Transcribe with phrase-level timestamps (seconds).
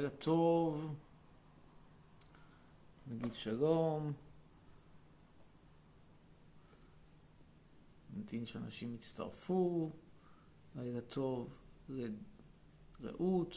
[0.00, 0.94] לילה טוב.
[3.06, 4.12] נגיד שלום.
[8.16, 9.90] נמתין שאנשים יצטרפו.
[10.76, 11.54] לילה טוב
[13.00, 13.56] לרעות.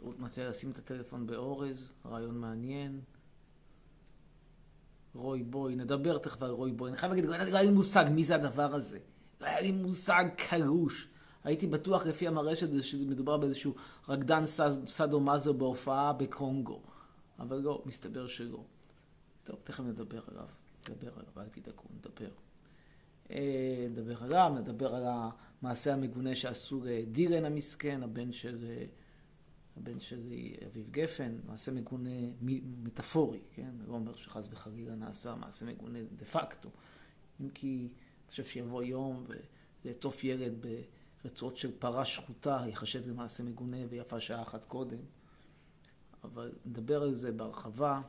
[0.00, 3.00] רעות מציעה לשים את הטלפון באורז, רעיון מעניין.
[5.14, 6.90] רוי בוי, נדבר תכף על רוי בוי.
[6.90, 8.98] אני חייב להגיד, לא היה לי מושג מי זה הדבר הזה.
[9.40, 11.08] לא היה לי מושג קלוש.
[11.44, 13.74] הייתי בטוח לפי המראה שמדובר באיזשהו
[14.08, 14.46] רקדן
[14.86, 16.80] סאדו מאזו בהופעה בקונגו.
[17.38, 18.64] אבל לא, מסתבר שלא.
[19.44, 20.46] טוב, תכף נדבר עליו.
[20.88, 22.30] נדבר עליו, אל תדאגו, נדבר.
[23.30, 28.84] אה, נדבר עליו, נדבר על המעשה המגונה שעשו לדירן המסכן, הבן של, אה,
[29.76, 30.32] הבן של
[30.66, 32.10] אביב גפן, מעשה מגונה
[32.82, 33.70] מטאפורי, כן?
[33.86, 36.68] לא אומר שחס וחלילה נעשה מעשה מגונה דה פקטו.
[37.40, 39.24] אם כי אני חושב שיבוא יום
[39.84, 40.66] ולעטוף ילד
[41.24, 44.98] ברצועות של פרה שחוטה ייחשב למעשה מגונה ויפה שעה אחת קודם.
[46.24, 48.00] אבל נדבר על זה בהרחבה.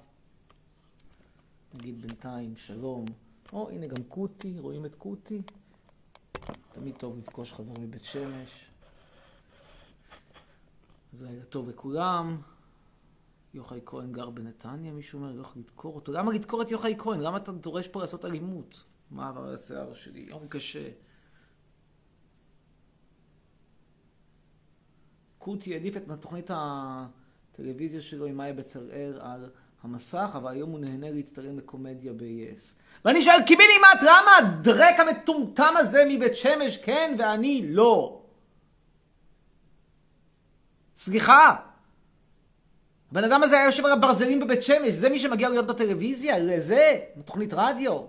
[1.73, 3.05] נגיד בינתיים שלום.
[3.53, 5.41] או, הנה גם קוטי, רואים את קוטי?
[6.71, 8.69] תמיד טוב לפגוש חבר מבית שמש.
[11.13, 12.41] אז לילה טוב לכולם.
[13.53, 16.11] יוחאי כהן גר בנתניה, מישהו אומר, יכול לדקור אותו.
[16.11, 17.19] למה לדקור את יוחאי כהן?
[17.19, 18.83] למה אתה דורש פה לעשות אלימות?
[19.11, 20.19] מה השיער שלי?
[20.19, 20.89] יום קשה.
[25.45, 29.49] קוטי העדיף את התוכנית הטלוויזיה שלו עם מאיה בצלאל על
[29.83, 32.75] המסך, אבל היום הוא נהנה להצטלם לקומדיה ב-yes.
[33.05, 38.21] ואני שואל, קיבינימט, למה הדרק המטומטם הזה מבית שמש כן ואני לא?
[40.95, 41.55] סליחה.
[43.11, 46.37] הבן אדם הזה היה יושב על הברזלים בבית שמש, זה מי שמגיע להיות בטלוויזיה?
[46.39, 46.99] לזה?
[47.17, 48.01] בתוכנית רדיו?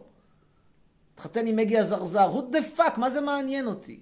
[1.15, 4.01] התחתן עם מגי הזרזר, who the fuck, מה זה מעניין אותי?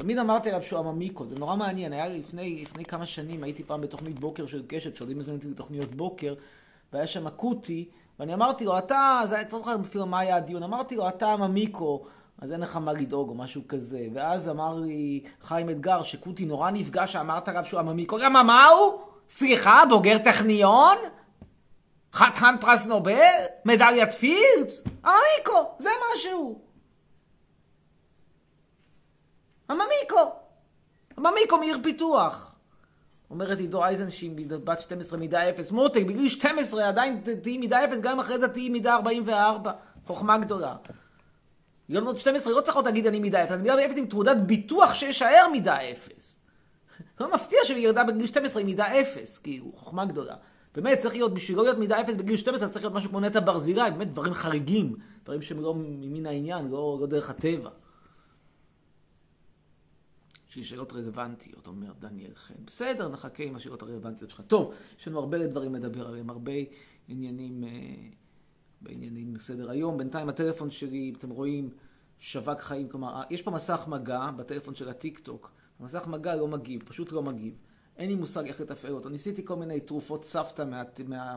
[0.00, 1.92] תמיד אמרתי עליו שהוא עממיקו, זה נורא מעניין.
[1.92, 5.94] היה לפני, לפני כמה שנים, הייתי פעם בתוכנית בוקר של קשת, שעודים מזמינים אותי לתוכניות
[5.94, 6.34] בוקר,
[6.92, 7.88] והיה שם אקוטי,
[8.18, 11.32] ואני אמרתי לו, אתה, זה היה כבר זוכר אפילו מה היה הדיון, אמרתי לו, אתה
[11.32, 12.04] עממיקו,
[12.38, 14.06] אז אין לך מה לדאוג, או משהו כזה.
[14.12, 18.18] ואז אמר לי חיים אתגר, שקוטי נורא נפגע שאמרת עליו שהוא עממיקו.
[18.18, 19.00] למה, מה הוא?
[19.28, 20.96] סליחה, בוגר טכניון?
[22.12, 23.44] חתן פרס נובל?
[23.64, 24.84] מדליית פירץ?
[25.04, 26.69] עממיקו, זה משהו.
[29.70, 30.32] הממיקו.
[31.16, 32.56] הממיקו מעיר פיתוח.
[33.30, 38.20] אומרת עידו אייזנשין, בת 12 מידה 0, מותק, בגיל 12 עדיין תהיי מידה 0, גם
[38.20, 39.72] אחרי זה תהיי מידה 44.
[40.06, 40.76] חוכמה גדולה.
[41.88, 44.36] בגיל מאוד 12 לא צריך עוד להגיד אני מידה 0, אני מידה 0 עם תעודת
[44.36, 46.40] ביטוח שישאר מידה 0.
[47.20, 50.34] לא מפתיע שהיא ירדה בגיל 12 עם מידה 0, כאילו, חוכמה גדולה.
[50.74, 53.40] באמת, צריך להיות, בשביל לא להיות מידה 0 בגיל 12, צריך להיות משהו כמו נטע
[53.40, 57.70] ברזילי, באמת דברים חריגים, דברים שהם לא ממין העניין, לא, לא דרך הטבע.
[60.50, 62.54] שהיא שאלות רלוונטיות, אומר דניאל חן.
[62.64, 64.40] בסדר, נחכה עם השאלות הרלוונטיות שלך.
[64.46, 66.52] טוב, יש לנו הרבה דברים לדבר עליהם, הרבה
[67.08, 67.70] עניינים, אה,
[68.80, 69.98] בעניינים בסדר היום.
[69.98, 71.70] בינתיים הטלפון שלי, אתם רואים,
[72.18, 75.50] שווק חיים, כלומר, יש פה מסך מגע בטלפון של הטיק טוק.
[75.80, 77.58] המסך מגע לא מגיב, פשוט לא מגיב.
[77.96, 79.08] אין לי מושג איך לתפעל אותו.
[79.08, 80.62] ניסיתי כל מיני תרופות סבתא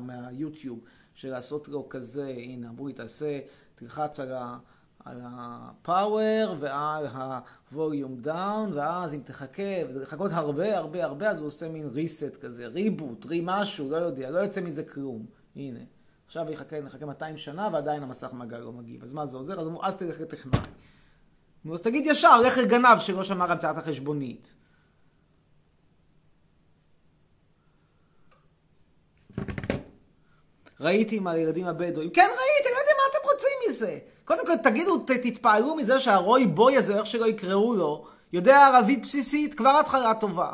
[0.02, 3.40] מהיוטיוב, מה, מה של לעשות לו כזה, הנה, אמרו לי, תעשה,
[3.76, 4.58] תלחץ על ה...
[5.06, 11.48] על ה-power ועל ה-volume down, ואז אם תחכה, וזה לחכות הרבה הרבה הרבה, אז הוא
[11.48, 15.26] עושה מין reset כזה, ריבוט, רי משהו, לא יודע, לא יוצא מזה כלום.
[15.56, 15.80] הנה.
[16.26, 19.04] עכשיו יחכה, נחכה 200 שנה ועדיין המסך מגע לא מגיב.
[19.04, 19.60] אז מה זה עוזר?
[19.60, 20.60] אז אמרו, אז תלך לטכנאי.
[21.66, 24.56] נו, אז תגיד ישר, לך לגנב שלא שמר המצאת החשבונית.
[30.80, 32.10] ראיתי עם הילדים הבדואים.
[32.10, 34.13] כן, ראיתי, לא יודע מה אתם רוצים מזה.
[34.26, 39.02] קודם כל, תגידו, ת, תתפעלו מזה שהרוי בוי הזה, איך שלא יקראו לו, יודע ערבית
[39.02, 40.52] בסיסית, כבר התחלה טובה.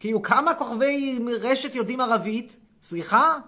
[0.00, 2.60] כאילו, כמה כוכבי רשת יודעים ערבית?
[2.82, 3.38] סליחה?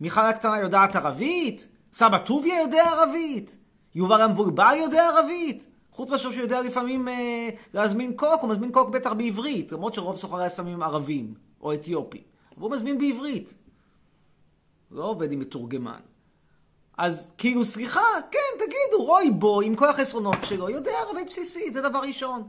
[0.00, 1.68] מיכל הקטנה יודעת ערבית?
[1.92, 3.56] סבא טוביה יודע ערבית?
[3.94, 5.66] יובל המבולבל יודע ערבית?
[5.92, 10.16] חוץ מאשר שהוא יודע לפעמים אה, להזמין קוק, הוא מזמין קוק בטח בעברית, למרות שרוב
[10.16, 12.22] סוחרי הסמים ערבים, או אתיופים.
[12.56, 13.54] אבל הוא מזמין בעברית.
[14.90, 16.00] לא עובד עם מתורגמן.
[16.96, 18.00] אז כאילו, סליחה,
[18.30, 22.48] כן, תגידו, רוי בו, עם כל החסרונות שלו, יודע ערבית בסיסית, זה דבר ראשון.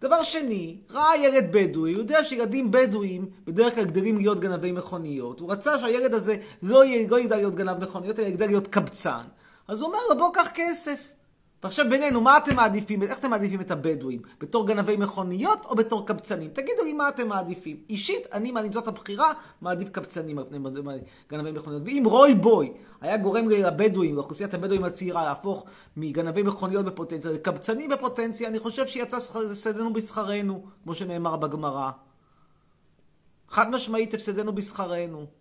[0.00, 5.40] דבר שני, ראה ילד בדואי, הוא יודע שילדים בדואים בדרך כלל גדלים להיות גנבי מכוניות.
[5.40, 9.22] הוא רצה שהילד הזה לא, יהיה, לא ידע להיות גנב מכוניות, אלא ידע להיות קבצן.
[9.68, 11.19] אז הוא אומר לו, בוא קח כסף.
[11.62, 13.02] ועכשיו בינינו, מה אתם מעדיפים?
[13.02, 14.22] איך אתם מעדיפים את הבדואים?
[14.40, 16.50] בתור גנבי מכוניות או בתור קבצנים?
[16.50, 17.76] תגידו לי מה אתם מעדיפים.
[17.88, 20.58] אישית, אני מעדיף זאת הבחירה, מעדיף קבצנים על פני
[21.30, 21.82] גנבי מכוניות.
[21.86, 25.64] ואם רוי בוי היה גורם לבדואים, לאוכלוסיית הבדואים הצעירה, להפוך
[25.96, 31.90] מגנבי מכוניות בפוטנציה לקבצנים בפוטנציה, אני חושב שיצא הפסדנו בשכרנו, כמו שנאמר בגמרא.
[33.48, 35.39] חד משמעית הפסדנו בשכרנו.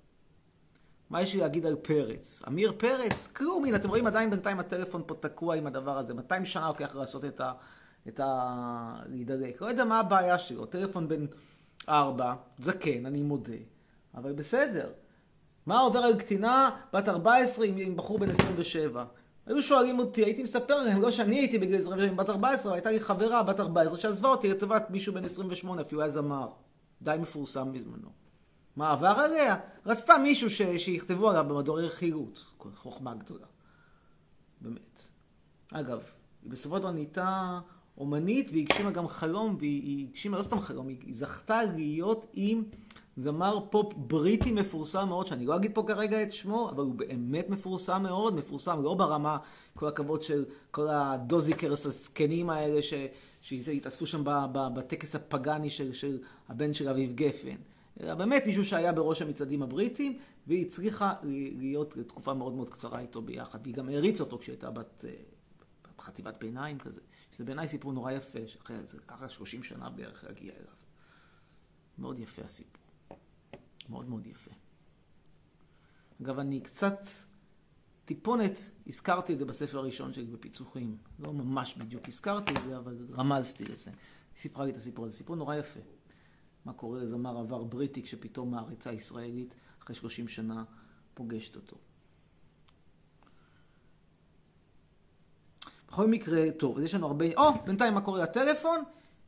[1.10, 2.42] מה יש לי להגיד על פרץ?
[2.48, 3.28] עמיר פרץ?
[3.28, 6.14] כלום, הנה, אתם רואים עדיין בינתיים הטלפון פה תקוע עם הדבר הזה.
[6.14, 7.52] 200 שנה לוקח לעשות את ה...
[8.08, 9.00] את ה...
[9.06, 9.62] להידלק.
[9.62, 10.66] לא יודע מה הבעיה שלו.
[10.66, 11.26] טלפון בן
[11.90, 13.54] 4, זקן, אני מודה.
[14.16, 14.90] אבל בסדר.
[15.66, 19.06] מה עובר על קטינה בת 14 עם, בחור בן 27?
[19.46, 22.78] היו שואלים אותי, הייתי מספר להם, לא שאני הייתי בגיל 27 עם בת 14, אבל
[22.78, 26.48] הייתה לי חברה בת 14 שעזבה אותי לטובת מישהו בן 28, אפילו היה זמר.
[27.02, 28.10] די מפורסם בזמנו.
[28.76, 29.56] מה עבר עליה?
[29.86, 30.62] רצתה מישהו ש...
[30.62, 32.46] שיכתבו עליו במדורי רכילות.
[32.76, 33.46] חוכמה גדולה.
[34.62, 35.10] באמת.
[35.72, 36.04] אגב,
[36.44, 37.60] היא בסופו של דבר נהייתה
[37.98, 42.64] אומנית והיא הגשימה גם חלום, והיא הגשימה לא סתם חלום, היא זכתה להיות עם
[43.18, 47.50] זמר פופ בריטי מפורסם מאוד, שאני לא אגיד פה כרגע את שמו, אבל הוא באמת
[47.50, 49.38] מפורסם מאוד, מפורסם לא ברמה,
[49.76, 52.94] כל הכבוד של כל הדוזיקרס הזקנים האלה ש...
[53.42, 54.22] שהתאספו שם
[54.54, 56.18] בטקס הפגאני של, של
[56.50, 57.56] הבן של אביב גפן.
[58.00, 61.14] אלא באמת מישהו שהיה בראש המצעדים הבריטים, והיא הצליחה
[61.58, 65.06] להיות תקופה מאוד מאוד קצרה איתו ביחד, והיא גם העריצה אותו כשהייתה בת
[66.00, 67.02] חטיבת ביניים כזה,
[67.32, 70.74] שזה בעיניי סיפור נורא יפה, שאחרי זה ככה 30 שנה בערך להגיע אליו.
[71.98, 72.82] מאוד יפה הסיפור.
[73.90, 74.52] מאוד מאוד יפה.
[76.22, 77.00] אגב, אני קצת,
[78.06, 80.98] טיפונת, הזכרתי את זה בספר הראשון שלי בפיצוחים.
[81.20, 83.90] לא ממש בדיוק הזכרתי את זה, אבל רמזתי לזה.
[83.90, 85.18] היא סיפרה לי את הסיפור הזה.
[85.18, 85.80] סיפור נורא יפה.
[86.66, 90.64] מה קורה לזמר עבר בריטי כשפתאום מעריצה ישראלית אחרי 30 שנה
[91.14, 91.78] פוגשת אותו.
[95.88, 97.26] בכל מקרה, טוב, אז יש לנו הרבה...
[97.38, 98.84] או, oh, בינתיים מה קורה לטלפון?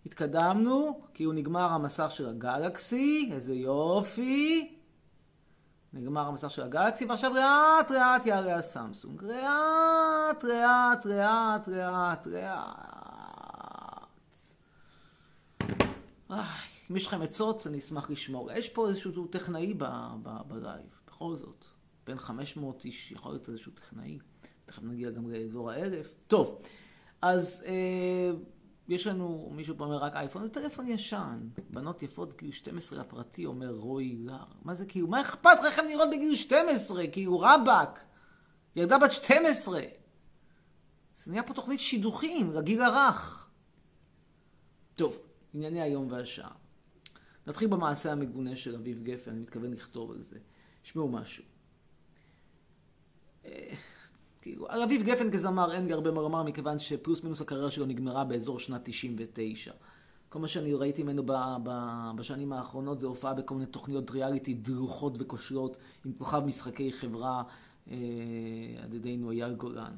[0.05, 4.75] התקדמנו, כי הוא נגמר המסך של הגלקסי, איזה יופי.
[5.93, 9.23] נגמר המסך של הגלקסי, ועכשיו לאט לאט יעלה הסמסונג.
[9.23, 12.27] לאט, לאט, לאט, לאט,
[16.27, 16.70] לאט.
[16.91, 18.51] אם יש לכם עצות, אני אשמח לשמור.
[18.51, 19.73] יש פה איזשהו טכנאי
[20.47, 21.65] בלייב, בכל זאת.
[22.05, 24.19] בין 500 איש יכול להיות איזשהו טכנאי.
[24.65, 26.07] תכף נגיע גם לאזור האלף.
[26.27, 26.61] טוב,
[27.21, 28.31] אז אה,
[28.88, 31.49] יש לנו, מישהו פה אומר רק אייפון, זה טלפון ישן.
[31.69, 34.43] בנות יפות גיל 12 הפרטי, אומר רוי גר.
[34.63, 37.07] מה זה כאילו, מה אכפת לכם לראות בגיל 12?
[37.07, 38.03] כאילו רבאק.
[38.75, 39.81] ילדה בת 12.
[41.15, 43.49] זה נהיה פה תוכנית שידוכים לגיל הרך.
[44.95, 45.19] טוב,
[45.53, 46.60] ענייני היום והשעה.
[47.47, 50.38] נתחיל במעשה המגונה של אביב גפן, אני מתכוון לכתוב על זה.
[50.83, 51.43] שמעו משהו.
[53.45, 53.73] אה,
[54.41, 57.85] כאילו, על אביב גפן כזמר אין לי הרבה מה לומר, מכיוון שפלוס מינוס הקריירה שלו
[57.85, 59.73] נגמרה באזור שנת 99.
[60.29, 61.23] כל מה שאני ראיתי ממנו
[62.15, 67.43] בשנים האחרונות זה הופעה בכל מיני תוכניות ריאליטי דרוכות וכושלות, עם כוכב משחקי חברה
[67.91, 67.95] אה,
[68.83, 69.93] על ידינו אייל גולן.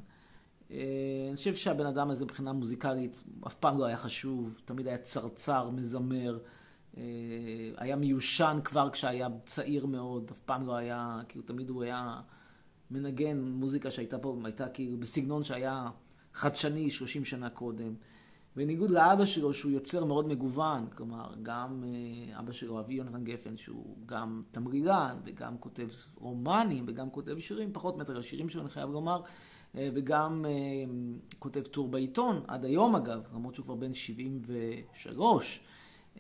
[0.72, 0.78] אה,
[1.28, 5.69] אני חושב שהבן אדם הזה מבחינה מוזיקלית אף פעם לא היה חשוב, תמיד היה צרצר,
[5.69, 6.40] מזמר.
[6.98, 7.04] אה,
[7.78, 12.21] היה מיושן כבר כשהיה צעיר מאוד, אף פעם לא היה, כאילו תמיד הוא היה
[12.92, 15.90] מנגן מוזיקה שהייתה פה, הייתה כאילו בסגנון שהיה
[16.33, 17.94] חדשני 30 שנה קודם.
[18.56, 23.57] בניגוד לאבא שלו, שהוא יוצר מאוד מגוון, כלומר, גם אה, אבא שלו, אבי יונתן גפן,
[23.57, 28.90] שהוא גם תמרילן, וגם כותב רומנים, וגם כותב שירים, פחות מטר השירים שלו, אני חייב
[28.90, 29.21] לומר,
[29.76, 30.45] אה, וגם
[31.40, 35.59] כותב טור בעיתון, עד היום אגב, למרות שהוא כבר בן 73.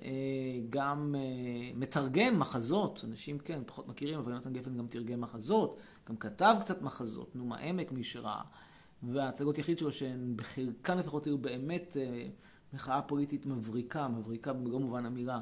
[0.01, 5.79] אה, גם אה, מתרגם מחזות, אנשים כן, פחות מכירים, אבל יונתן גפן גם תרגם מחזות,
[6.09, 8.41] גם כתב קצת מחזות, נומה עמק מי שראה,
[9.03, 12.27] וההצגות יחיד שלו שהן בחלקן לפחות היו באמת אה,
[12.73, 15.41] מחאה פוליטית מבריקה, מבריקה במלוא מובן המילה.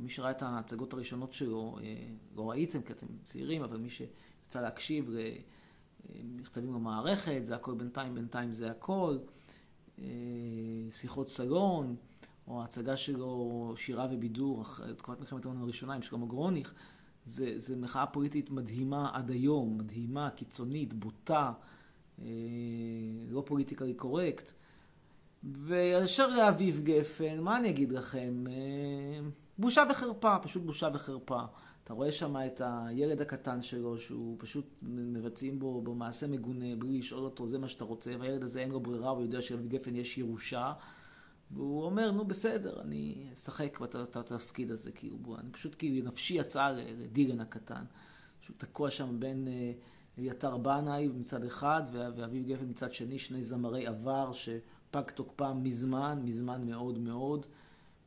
[0.00, 1.78] מי שראה את ההצגות הראשונות שלו,
[2.36, 5.10] לא ראיתם כי אתם צעירים, אבל מי שיצא להקשיב
[6.14, 9.18] למכתבים במערכת, זה הכל בינתיים, בינתיים זה הכל,
[10.90, 11.96] שיחות סלון.
[12.48, 14.64] או ההצגה שלו, שירה ובידור,
[14.96, 16.74] תקופת מלחמת העולם הראשונה עם שלמה גרוניך,
[17.26, 21.52] זה, זה מחאה פוליטית מדהימה עד היום, מדהימה, קיצונית, בוטה,
[22.22, 22.26] אה,
[23.28, 24.50] לא פוליטיקלי קורקט.
[25.44, 28.44] וישר לאביב גפן, מה אני אגיד לכם?
[28.48, 31.40] אה, בושה וחרפה, פשוט בושה וחרפה.
[31.84, 37.24] אתה רואה שם את הילד הקטן שלו, שהוא פשוט מבצעים בו במעשה מגונה, בלי לשאול
[37.24, 40.18] אותו, זה מה שאתה רוצה, והילד הזה אין לו ברירה, הוא יודע שלאביב גפן יש
[40.18, 40.72] ירושה.
[41.50, 46.72] והוא אומר, נו בסדר, אני אשחק בתפקיד הזה, כאילו, בוא, אני פשוט, כאילו, נפשי יצאה
[46.72, 47.84] לדילן הקטן,
[48.40, 53.86] שהוא תקוע שם בין uh, אביתר בנאי מצד אחד ואביב גפן מצד שני, שני זמרי
[53.86, 57.46] עבר שפג תוקפם מזמן, מזמן מאוד מאוד,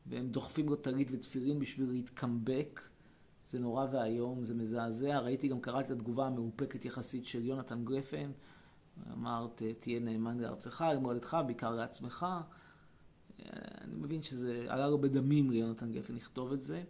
[0.05, 2.81] והם דוחפים לו טלית ותפילין בשביל להתקמבק.
[3.49, 5.19] זה נורא ואיום, זה מזעזע.
[5.19, 8.31] ראיתי גם, קראתי את התגובה המאופקת יחסית של יונתן גפן.
[9.13, 12.25] אמרת, תהיה נאמן לארצך, למולדתך, בעיקר לעצמך.
[13.81, 16.83] אני מבין שזה עלה לו בדמים ליונתן גפן לכתוב את זה.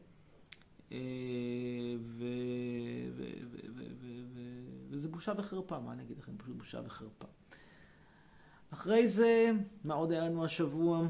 [4.90, 6.32] וזה בושה וחרפה, מה אני אגיד לכם?
[6.38, 7.28] פשוט בושה וחרפה.
[8.70, 9.52] אחרי זה,
[9.84, 11.08] מה עוד היה לנו השבוע?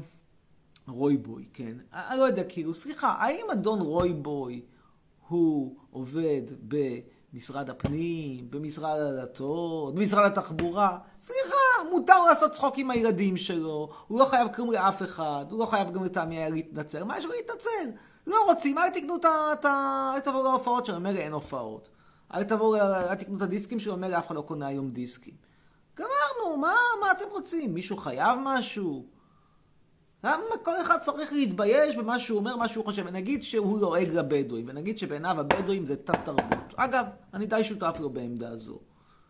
[0.88, 1.76] רויבוי, כן.
[1.92, 4.62] אני לא יודע, כאילו, סליחה, האם אדון רויבוי
[5.28, 6.42] הוא עובד
[7.32, 10.98] במשרד הפנים, במשרד הדתות, במשרד התחבורה?
[11.18, 15.66] סליחה, מותר לעשות צחוק עם הילדים שלו, הוא לא חייב כלום לאף אחד, הוא לא
[15.66, 17.90] חייב גם לטעמי היה להתנצל, מה יש לו להתנצל?
[18.26, 20.12] לא רוצים, אל תקנו את ה...
[20.14, 21.88] אל תבואו להופעות שלו, לי אין הופעות.
[22.34, 25.34] אל תבואו, אל תקנו את הדיסקים שלו, לי אף אחד לא קונה היום דיסקים.
[25.96, 27.74] גמרנו, מה, מה אתם רוצים?
[27.74, 29.17] מישהו חייב משהו?
[30.24, 33.02] למה כל אחד צריך להתבייש במה שהוא אומר, מה שהוא חושב?
[33.06, 36.74] ונגיד שהוא לועג לבדואים, ונגיד שבעיניו הבדואים זה תת תרבות.
[36.76, 38.78] אגב, אני די שותף לו בעמדה הזו.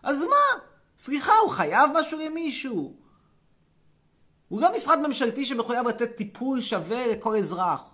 [0.02, 0.62] אז מה?
[0.98, 2.94] סליחה, הוא חייב משהו למישהו.
[4.48, 7.84] הוא לא משרד ממשלתי שמחויב לתת טיפול שווה לכל אזרח.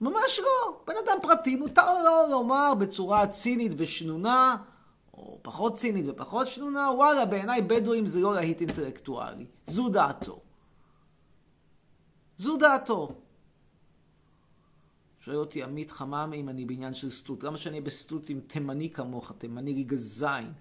[0.00, 0.80] ממש לא.
[0.86, 4.56] בן אדם פרטי, מותר לו לומר בצורה צינית ושנונה,
[5.14, 9.46] או פחות צינית ופחות שנונה, וואלה, בעיניי בדואים זה לא להיט אינטלקטואלי.
[9.66, 10.43] זו דעתו.
[12.36, 13.20] זו דעתו.
[15.20, 17.42] שואל אותי עמית חממי אם אני בעניין של סטוץ.
[17.42, 20.52] למה שאני אהיה בסטוץ עם תימני כמוך, תימני ליגה זין,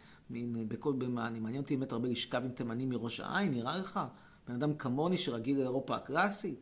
[0.68, 1.27] בכל במה.
[1.27, 4.00] אני מעניין אותי באמת הרבה לשכב עם תימני מראש העין, נראה לך?
[4.48, 6.60] בן אדם כמוני שרגיל לאירופה הקלאסית.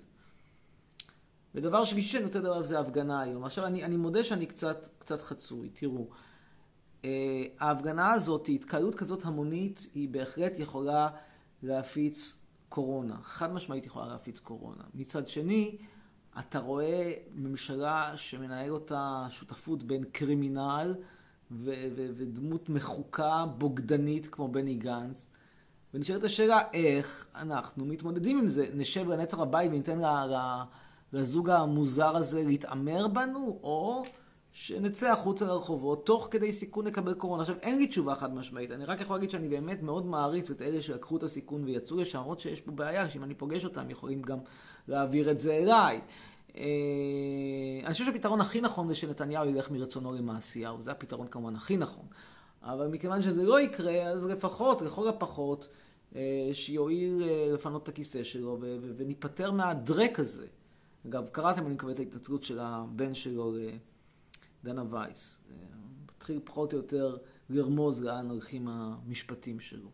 [1.56, 3.46] ודבר שלישי שאני רוצה לדבר עליו זה ההפגנה היום.
[3.46, 5.70] עכשיו, אני, אני מודה שאני קצת, קצת חצוי.
[5.70, 6.10] תראו,
[7.02, 7.06] uh,
[7.60, 11.10] ההפגנה הזאת, התקהלות כזאת המונית, היא בהחלט יכולה
[11.64, 12.41] להפיץ
[12.72, 13.16] קורונה.
[13.24, 14.84] חד משמעית יכולה להפיץ קורונה.
[14.94, 15.78] מצד שני,
[16.40, 20.96] אתה רואה ממשלה שמנהל אותה שותפות בין קרימינל
[21.52, 25.28] ו- ו- ודמות מחוקה, בוגדנית, כמו בני גנץ.
[25.94, 28.70] ונשאלת השאלה, איך אנחנו מתמודדים עם זה?
[28.74, 30.00] נשב לנצח הבית וניתן
[31.14, 34.04] לזוג המוזר הזה להתעמר בנו, או
[34.54, 37.42] שנצא החוצה לרחובות, תוך כדי סיכון לקבל קורונה.
[37.42, 40.62] עכשיו, אין לי תשובה חד משמעית, אני רק יכול להגיד שאני באמת מאוד מעריץ את
[40.62, 44.22] אלה שלקחו את הסיכון ויצאו לשם, למרות שיש פה בעיה, שאם אני פוגש אותם, יכולים
[44.22, 44.38] גם
[44.88, 46.02] להעביר את זה אליי.
[46.56, 46.64] אה,
[47.86, 52.06] אני חושב שהפתרון הכי נכון זה שנתניהו ילך מרצונו למעשיהו, זה הפתרון כמובן הכי נכון.
[52.64, 55.70] אבל מכיוון שזה לא יקרה, אז לפחות, לכל הפחות,
[56.16, 58.58] אה, שיועיל אה, לפנות את הכיסא שלו
[58.98, 60.46] וניפטר מהדרק הזה.
[61.08, 63.54] אגב, קראתם, אני מקווה, את ההתנצלות של הבן שלו
[64.64, 65.40] לדנה וייס.
[66.16, 67.18] מתחיל פחות או יותר
[67.50, 69.90] לרמוז לאן הולכים המשפטים שלו.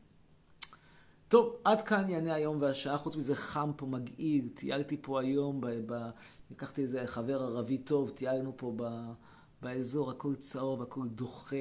[1.27, 2.97] טוב, עד כאן יענה היום והשעה.
[2.97, 4.49] חוץ מזה חם פה, מגעיל.
[4.53, 6.09] טיילתי פה היום, ב, ב,
[6.51, 8.83] לקחתי איזה חבר ערבי טוב, טיילנו פה ב,
[9.61, 11.55] באזור, הכל צהוב, הכל דוחה.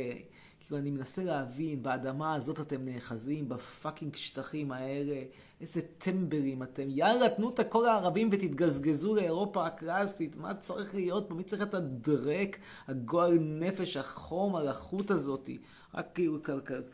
[0.66, 5.22] כאילו, אני מנסה להבין, באדמה הזאת אתם נאחזים, בפאקינג שטחים האלה,
[5.60, 6.82] איזה טמבלים אתם.
[6.88, 10.36] יאללה, תנו את הכל הערבים ותתגזגזו לאירופה הקלאסית.
[10.36, 11.34] מה צריך להיות פה?
[11.34, 12.58] מי צריך את הדרק,
[12.88, 15.58] הגועל נפש, החום, הלחות הזאתי?
[15.94, 16.38] רק כאילו,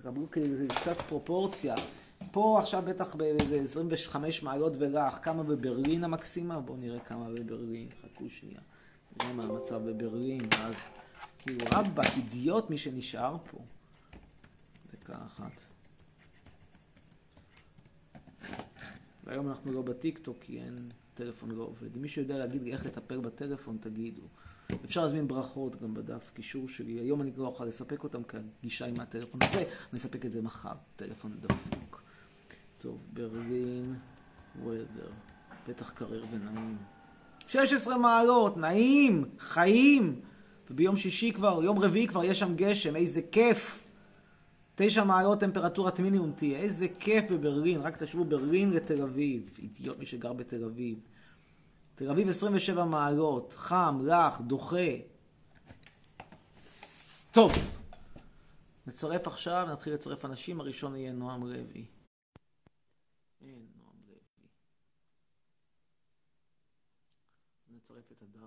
[0.03, 1.75] קבלו כאילו קצת פרופורציה.
[2.33, 5.19] פה עכשיו בטח ב-25 מעלות ולח.
[5.23, 6.61] כמה בברלין המקסימה?
[6.61, 7.89] בואו נראה כמה בברלין.
[8.03, 8.61] חכו שנייה.
[9.21, 10.75] נראה מה המצב בברלין, ואז...
[11.43, 13.59] כאילו, רבאק, אידיוט מי שנשאר פה.
[14.93, 15.61] דקה אחת.
[19.25, 20.75] והיום אנחנו לא בטיקטוק כי אין,
[21.15, 21.97] טלפון לא עובד.
[21.97, 24.23] אם מישהו יודע להגיד לי איך לטפל בטלפון, תגידו.
[24.85, 26.93] אפשר להזמין ברכות גם בדף קישור שלי.
[26.93, 30.43] היום אני לא אוכל לספק אותם כי הגישה עם הטלפון הזה, אני אספק את זה
[30.43, 30.75] מחר.
[30.97, 32.03] טלפון דפוק.
[32.79, 33.95] טוב, ברלין,
[34.63, 35.11] וודר.
[35.69, 36.79] בטח קרר ונעים.
[37.47, 40.21] 16 מעלות, נעים, חיים.
[40.73, 43.89] וביום שישי כבר, יום רביעי כבר יש שם גשם, איזה כיף.
[44.75, 50.07] תשע מעלות טמפרטורת מינימום תהיה, איזה כיף בברלין, רק תשוו ברלין לתל אביב, אידיוט מי
[50.07, 50.99] שגר בתל אביב.
[51.95, 54.89] תל אביב 27 מעלות, חם, לח, דוחה.
[57.31, 57.53] טוב,
[58.87, 61.85] נצרף עכשיו, נתחיל לצרף אנשים, הראשון יהיה נועם לוי.
[63.41, 64.49] אין נועם לוי.
[67.71, 68.47] נצרף את הדר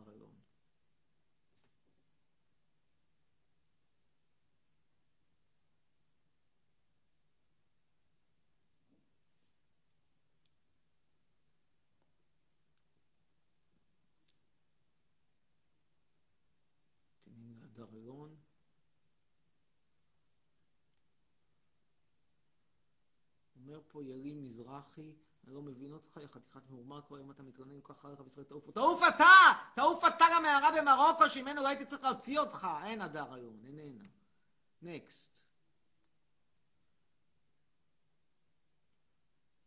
[17.75, 18.35] דרגון.
[23.55, 27.81] אומר פה ירים מזרחי, אני לא מבין אותך, יא חתיכת מהומר כבר אם אתה מתלונן
[27.81, 29.25] כל כך עליך בישראל, תעוף תעוף אתה!
[29.75, 32.67] תעוף אתה למערה במרוקו, שממנו לא הייתי צריך להוציא אותך!
[32.83, 34.03] אין הדר היום, איננה.
[34.81, 35.37] נקסט.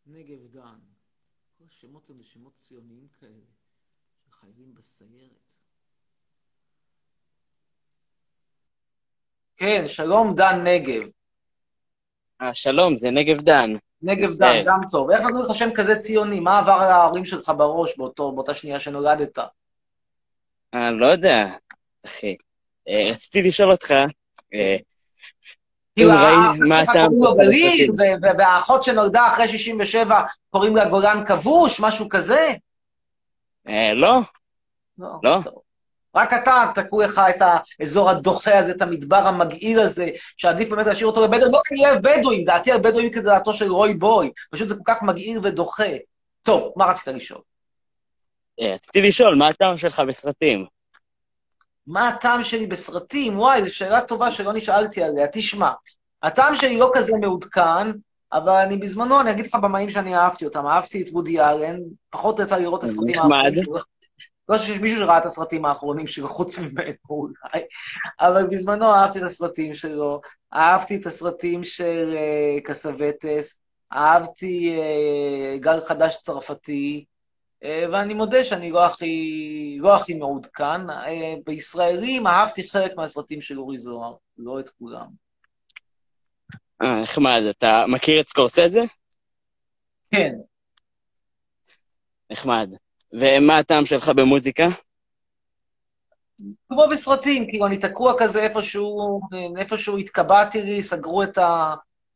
[0.06, 0.80] נגב דן.
[1.58, 3.46] כל השמות הם שמות ציוניים כאלה,
[4.30, 5.57] של בסיירת.
[9.58, 11.02] כן, שלום דן נגב.
[12.42, 13.72] אה, שלום, זה נגב דן.
[14.02, 15.10] נגב דן, גם טוב.
[15.10, 16.40] איך נתנו לך שם כזה ציוני?
[16.40, 19.38] מה עבר על ההורים שלך בראש באותו, באותה שנייה שנולדת?
[20.74, 21.46] אני לא יודע,
[22.06, 22.36] אחי.
[22.88, 23.90] אה, רציתי לשאול אותך,
[24.54, 24.76] אה,
[25.96, 27.90] כאילו, האח שלך קוראים לו גליל,
[28.38, 32.48] והאחות שנולדה אחרי 67 קוראים לה גולן כבוש, משהו כזה?
[33.68, 34.20] אה, לא,
[35.22, 35.38] לא.
[36.14, 37.42] רק אתה תקעו לך את
[37.80, 42.44] האזור הדוחה הזה, את המדבר המגעיל הזה, שעדיף באמת להשאיר אותו לבדואים, אני אוהב בדואים,
[42.44, 45.88] דעתי על בדואים כדעתו של רוי בוי, פשוט זה כל כך מגעיל ודוחה.
[46.42, 47.40] טוב, מה רצית לשאול?
[48.60, 50.66] אה, רציתי לשאול, מה הטעם שלך בסרטים?
[51.86, 53.38] מה הטעם שלי בסרטים?
[53.38, 55.26] וואי, זו שאלה טובה שלא נשאלתי עליה.
[55.32, 55.70] תשמע,
[56.22, 57.90] הטעם שלי לא כזה מעודכן,
[58.32, 60.66] אבל אני בזמנו, אני אגיד לך במאים שאני אהבתי אותם.
[60.66, 61.76] אהבתי את וודי אלן,
[62.10, 63.18] פחות יצא לראות את הסרטים.
[63.18, 63.64] האחרונים.
[64.48, 67.60] לא שיש מישהו שראה את הסרטים האחרונים שלו, חוץ ממנו אולי,
[68.20, 70.20] אבל בזמנו אהבתי את הסרטים שלו,
[70.54, 73.58] אהבתי את הסרטים של אה, קסווטס,
[73.92, 77.04] אהבתי אה, גל חדש צרפתי,
[77.64, 80.90] אה, ואני מודה שאני לא הכי, לא הכי מעודכן.
[80.90, 85.06] אה, בישראלים אהבתי חלק מהסרטים של אורי זוהר, לא את כולם.
[86.82, 88.80] אה, נחמד, אתה מכיר את סקורסזה?
[90.10, 90.34] כן,
[92.30, 92.70] נחמד.
[93.12, 94.68] ומה הטעם שלך במוזיקה?
[96.68, 99.20] כמו בסרטים, כאילו אני תקוע כזה איפשהו,
[99.56, 101.74] איפשהו התקבעתי לי, סגרו את ה...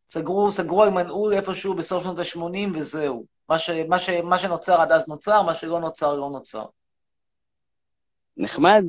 [0.09, 3.27] סגרו, סגרו על מנעול איפשהו בסוף שנות ה-80 וזהו.
[3.49, 6.65] מה, ש, מה, ש, מה שנוצר עד אז נוצר, מה שלא נוצר לא נוצר.
[8.37, 8.83] נחמד.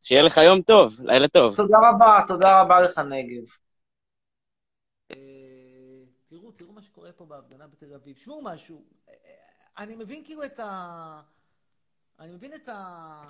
[0.00, 1.56] שיהיה לך יום טוב, לילה טוב.
[1.56, 3.44] תודה רבה, תודה רבה לך, נגב.
[5.10, 5.16] אה,
[6.28, 8.16] תראו, תראו מה שקורה פה בהפגנה בתל אביב.
[8.16, 9.14] שמעו משהו, אה,
[9.78, 11.20] אני מבין כאילו את ה...
[12.18, 13.22] אני מבין את ה...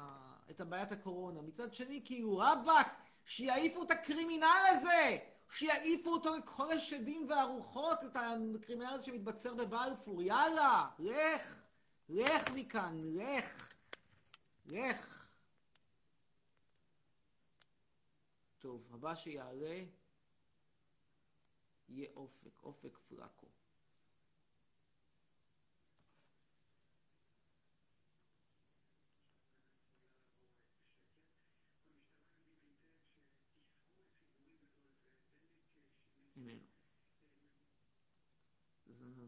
[0.51, 1.43] את הבעיית הקורונה.
[1.43, 5.19] מצד שני, כאילו, רבאק, שיעיפו את הקרימינל הזה!
[5.51, 10.23] שיעיפו אותו לכל השדים והרוחות, את הקרימינל הזה שמתבצר בבלפור.
[10.23, 11.63] יאללה, לך,
[12.09, 13.69] לך מכאן, לך,
[14.67, 15.29] לך.
[18.59, 19.85] טוב, הבא שיעלה
[21.89, 23.38] יהיה אופק, אופק פלקו.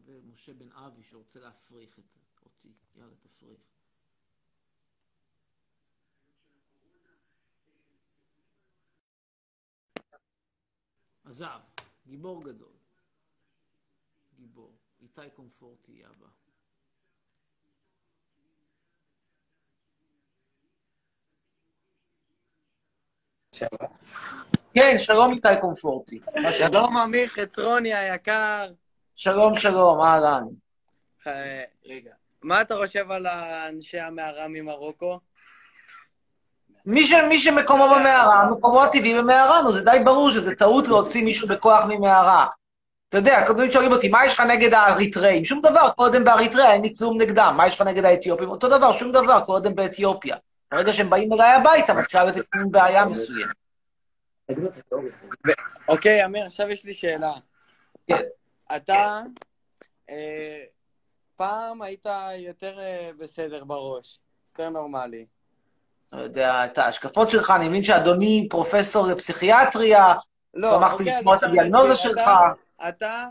[0.05, 2.73] זה משה בן אבי שרוצה להפריך את אותי.
[2.95, 3.71] יאללה, תפריך.
[11.25, 11.59] עזב,
[12.07, 12.73] גיבור גדול.
[14.35, 14.77] גיבור.
[15.01, 16.27] איתי קומפורטי הבא.
[24.73, 26.19] כן, שלום איתי קומפורטי.
[26.57, 28.73] שלום אמיר חצרוני היקר.
[29.23, 30.43] שלום, שלום, אהלן.
[31.27, 32.11] אה, רגע.
[32.41, 33.27] מה אתה חושב על
[33.69, 35.19] אנשי המערה ממרוקו?
[36.85, 41.23] מי, ש, מי שמקומו במערה, מקומו הטבעי במערה, נו, זה די ברור שזה טעות להוציא
[41.23, 42.47] מישהו בכוח ממערה.
[43.09, 45.45] אתה יודע, קודם שואלים אותי, מה יש לך נגד האריתראים?
[45.45, 47.53] שום דבר, הם באריתריאה, אין לי כלום נגדם.
[47.57, 48.49] מה יש לך נגד האתיופים?
[48.49, 50.35] אותו דבר, שום דבר, הם באתיופיה.
[50.71, 53.55] ברגע שהם באים אליי הביתה, מתחילה להיות לפעמים בעיה מסוימת.
[55.87, 57.31] אוקיי, אמיר, עכשיו יש לי שאלה.
[58.07, 58.21] כן.
[58.75, 59.19] אתה
[60.09, 60.63] אה,
[61.35, 62.05] פעם היית
[62.37, 64.19] יותר אה, בסדר בראש,
[64.51, 65.25] יותר נורמלי.
[66.13, 70.13] לא יודע, את ההשקפות שלך, אני מבין שאדוני פרופסור לפסיכיאטריה,
[70.61, 71.95] שמחתי אוקיי, לשמוע את הדיאגנוזה.
[71.95, 72.19] שלך.
[72.21, 72.53] אתה-
[72.89, 73.25] אתה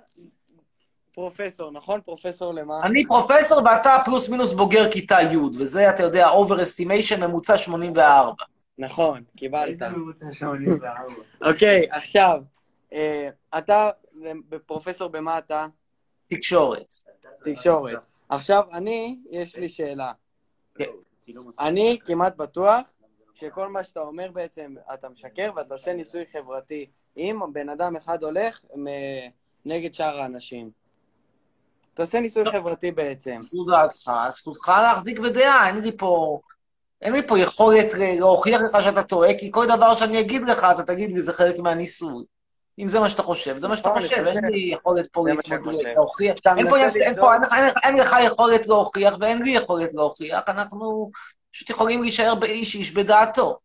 [1.14, 2.00] פרופסור, נכון?
[2.00, 2.80] פרופסור למה?
[2.82, 8.32] אני פרופסור ואתה פלוס מינוס בוגר כיתה י', וזה, אתה יודע, over estimation ממוצע 84.
[8.78, 9.78] נכון, קיבלת.
[11.42, 12.40] אוקיי, עכשיו,
[12.92, 13.90] אה, אתה
[14.66, 15.66] פרופסור במה אתה?
[16.30, 16.94] תקשורת.
[17.44, 17.98] תקשורת.
[18.28, 20.12] עכשיו, אני, יש לי שאלה.
[21.58, 22.92] אני כמעט בטוח
[23.34, 26.90] שכל מה שאתה אומר בעצם, אתה משקר ואתה עושה ניסוי חברתי.
[27.16, 28.60] אם בן אדם אחד הולך
[29.64, 30.70] נגד שאר האנשים.
[31.94, 33.38] אתה עושה ניסוי חברתי בעצם.
[33.40, 36.40] זו דעתך, זכותך להחזיק בדעה, אין לי פה...
[37.02, 40.82] אין לי פה יכולת להוכיח לך שאתה טועה, כי כל דבר שאני אגיד לך, אתה
[40.82, 42.24] תגיד לי, זה חלק מהניסוי.
[42.78, 44.26] אם זה מה שאתה חושב, זה מה שאתה נכון, אני חושב.
[44.26, 45.24] אין לי יכולת פה.
[45.94, 46.36] להוכיח.
[47.82, 51.10] אין לך- יכולת להוכיח ואין לי יכולת להוכיח, אנחנו
[51.52, 53.58] פשוט יכולים להישאר באיש איש בדעתו.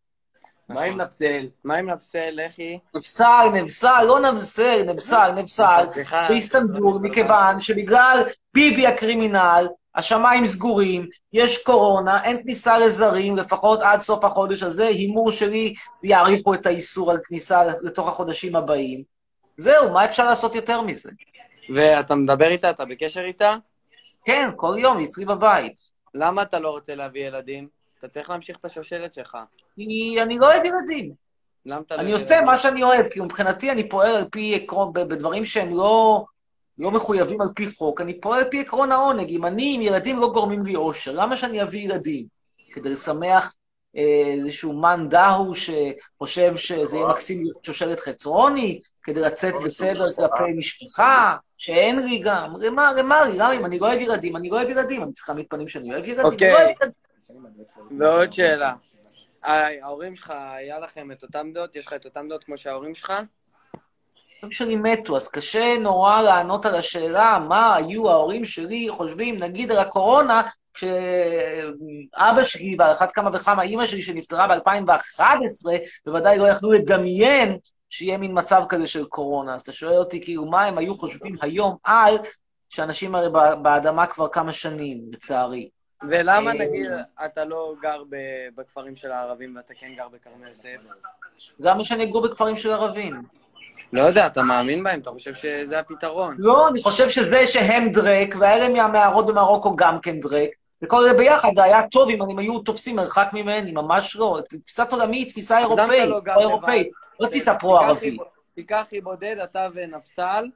[0.68, 1.46] מה עם נפסל?
[1.64, 2.78] מה עם נפסל, איך היא?
[2.94, 5.84] נבסל, נבסל, לא נבסל, נבסל, נבסל.
[6.28, 8.22] באיסטנבול, מכיוון שבגלל
[8.54, 9.66] ביבי הקרימינל,
[9.96, 16.54] השמיים סגורים, יש קורונה, אין כניסה לזרים, לפחות עד סוף החודש הזה, הימור שלי, יאריכו
[16.54, 19.02] את האיסור על כניסה לתוך החודשים הבאים.
[19.56, 21.10] זהו, מה אפשר לעשות יותר מזה?
[21.74, 22.70] ואתה מדבר איתה?
[22.70, 23.56] אתה בקשר איתה?
[24.24, 25.74] כן, כל יום, אצלי בבית.
[26.14, 27.68] למה אתה לא רוצה להביא ילדים?
[27.98, 29.38] אתה צריך להמשיך את השושלת שלך.
[29.74, 31.12] כי אני לא אוהב ילדים.
[31.66, 32.00] למה אתה לא...
[32.00, 32.46] אני אוהב עושה ילדים?
[32.46, 36.24] מה שאני אוהב, כי מבחינתי אני פועל על פי עקרון, בדברים שהם לא,
[36.78, 39.28] לא מחויבים על פי חוק, אני פועל על פי עקרון העונג.
[39.28, 42.26] אם אני, אם ילדים לא גורמים לי אושר, למה שאני אביא ילדים?
[42.72, 43.54] כדי לשמח
[43.96, 50.52] אה, איזשהו מאן דהו שחושב שזה יהיה מקסים להיות שושלת חצרוני, כדי לצאת בסדר כלפי
[50.56, 52.54] משפחה, שאין לי גם.
[52.60, 53.38] למה, למה לי?
[53.38, 55.02] למה אם אני לא אוהב ילדים, אני לא אוהב ילדים.
[55.02, 56.48] אני צריך להעמיד פנים שאני אוהב ילדים, אוקיי.
[56.48, 58.00] אני לא אוהב ילדים.
[58.00, 58.72] ועוד שאלה.
[59.42, 61.76] ההורים שלך, היה לכם את אותם דעות?
[61.76, 63.12] יש לך את אותם דעות כמו שההורים שלך?
[64.36, 69.70] ההורים שלי מתו, אז קשה נורא לענות על השאלה מה היו ההורים שלי חושבים, נגיד
[69.70, 70.42] על הקורונה,
[70.74, 75.20] כשאבא שלי, ועל אחת כמה וכמה אימא שלי שנפטרה ב-2011,
[76.06, 77.58] בוודאי לא יכלו לדמיין
[77.90, 79.54] שיהיה מין מצב כזה של קורונה.
[79.54, 82.18] אז אתה שואל אותי, כאילו, מה הם היו חושבים היום על,
[82.68, 83.28] שאנשים הרי
[83.62, 85.68] באדמה כבר כמה שנים, לצערי.
[86.10, 86.86] ולמה אה, נגיד
[87.24, 88.02] אתה לא גר
[88.54, 90.88] בכפרים של הערבים ואתה כן גר בכרמי יוסף?
[91.60, 93.14] למה שאני אגור בכפרים של ערבים?
[93.92, 95.00] לא יודע, אתה מאמין בהם?
[95.00, 96.36] אתה חושב שזה הפתרון?
[96.38, 100.50] לא, אני חושב שזה שהם דרק, והאלה מהמערות במרוקו גם כן דרק,
[100.82, 104.40] וכל זה ביחד היה טוב אם הם היו תופסים מרחק ממני, ממש לא.
[104.48, 106.88] תפיסת עולמי היא תפיסה אירופאית, לא גר פרו-אירופאית,
[107.20, 108.20] לא תפיסה פרו-ערבית.
[108.54, 110.48] תיקח לי בודד, אתה ונפסל.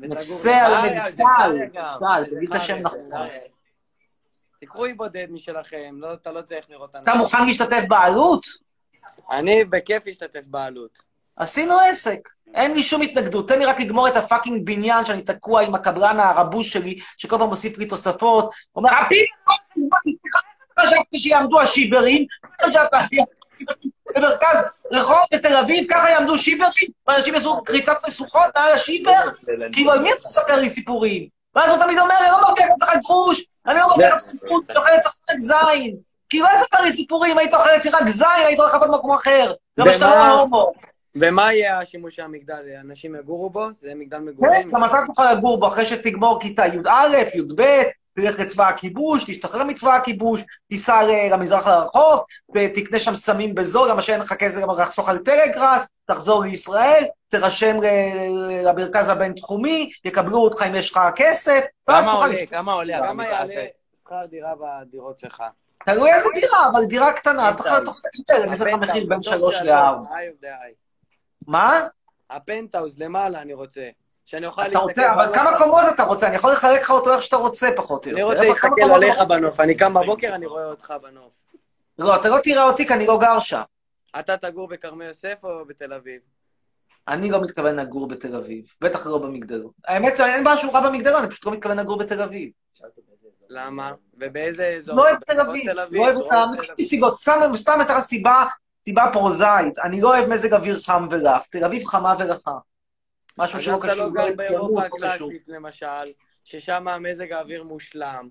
[0.00, 0.92] ותגור נפסל, בבית.
[0.92, 2.98] נפסל, נפסל, תגיד את השם נכון.
[4.60, 7.14] תקחו לי בודד משלכם, לא, אתה לא צריך לראות אתה.
[7.14, 8.46] מוכן להשתתף בעלות?
[9.30, 11.07] אני בכיף אשתתף בעלות.
[11.38, 12.28] עשינו עסק.
[12.54, 13.48] אין לי שום התנגדות.
[13.48, 17.48] תן לי רק לגמור את הפאקינג בניין שאני תקוע עם הקבלן הרבוש שלי, שכל פעם
[17.48, 18.50] מוסיף לי תוספות.
[18.76, 19.24] אומר, הפיל,
[20.02, 20.38] סליחה,
[20.78, 22.26] איך חשבתי שיעמדו השיברים?
[24.16, 26.88] במרכז רחוב בתל אביב, ככה יעמדו שיברים?
[27.08, 29.12] ואנשים יעשו קריצת משוכות מעל השיבר?
[29.72, 31.28] כאילו, על מי אתה מספר לי סיפורים?
[31.54, 34.78] ואז הוא תמיד אומר אני לא מרוויח אצלך גרוש, אני לא מרוויח אצלך גרוש, אני
[34.78, 35.96] אוכל אצלך רק זין.
[36.28, 39.52] כאילו, אל תספר לי סיפורים, היית אוכל אצלך רק זין, היית הולך לעבוד במקום אחר.
[39.80, 40.72] גם שאתה ומה- לא הומו.
[41.20, 42.62] ומה יהיה השימוש של המגדל?
[42.80, 43.66] אנשים יגורו בו?
[43.80, 44.62] זה מגדל כן, מגורים?
[44.62, 47.82] כן, גם אתה תוכל לגור בו אחרי שתגמור כיתה י"א, י"ב,
[48.14, 54.20] תלך לצבא הכיבוש, תשתחרר מצבא הכיבוש, תיסע למזרח הרחוק, ותקנה שם סמים בזול, למה שאין
[54.20, 57.76] לך כסף גם לחסוך על טלגראס, תחזור לישראל, תירשם
[58.64, 62.16] למרכז הבינתחומי, יקבלו אותך אם יש לך כסף, ואז תוכל...
[62.16, 63.06] עולה, כמה עולה?
[63.06, 63.64] כמה יעלה
[64.02, 65.42] שכר דירה בדירות שלך?
[65.84, 69.18] תלוי איזה דירה, אבל דירה קטנה, אתה יכול לתת יותר, אני אעשה לך מחיר בין
[69.18, 69.72] לא 3 ל-4.
[71.48, 71.80] מה?
[72.30, 73.88] הפנטהאוז למעלה אני רוצה.
[74.24, 75.34] שאני אוכל אתה רוצה, אבל.
[75.34, 76.26] כמה קומות אתה רוצה?
[76.26, 78.32] אני יכול לחלק לך אותו איך שאתה רוצה, פחות או אני יותר.
[78.34, 79.24] רוצה איפה- כמה להסתכל עליך רוצה?
[79.24, 79.60] בנוף.
[79.60, 81.34] אני קם בבוקר, אני רואה אותך בנוף.
[81.98, 83.60] לא, אתה לא תראה אותי כי אני לא גר שם.
[84.18, 86.20] אתה תגור בכרמי יוסף או בתל אביב?
[87.08, 89.70] אני לא מתכוון לגור בתל אביב, בטח לא במגדלון.
[89.86, 92.50] האמת, אין שהוא רע במגדלון, אני פשוט לא מתכוון לגור בתל אביב.
[93.48, 93.92] למה?
[94.14, 94.96] ובאיזה אזור?
[94.96, 96.86] לא אוהב תל אביב, לא אוהב אותם, לי אביב?
[96.86, 97.14] סיבות,
[97.56, 98.00] סתם אתן לך
[98.84, 102.52] סיבה, פרוזאית, אני לא אוהב מזג אוויר חם ולח, תל אביב חמה ולחה.
[103.38, 105.06] משהו שלא לא קשור, גר לא לציונות, באירופה לא.
[105.06, 106.04] הקלאסית למשל,
[106.44, 108.28] ששם מזג האוויר מושלם.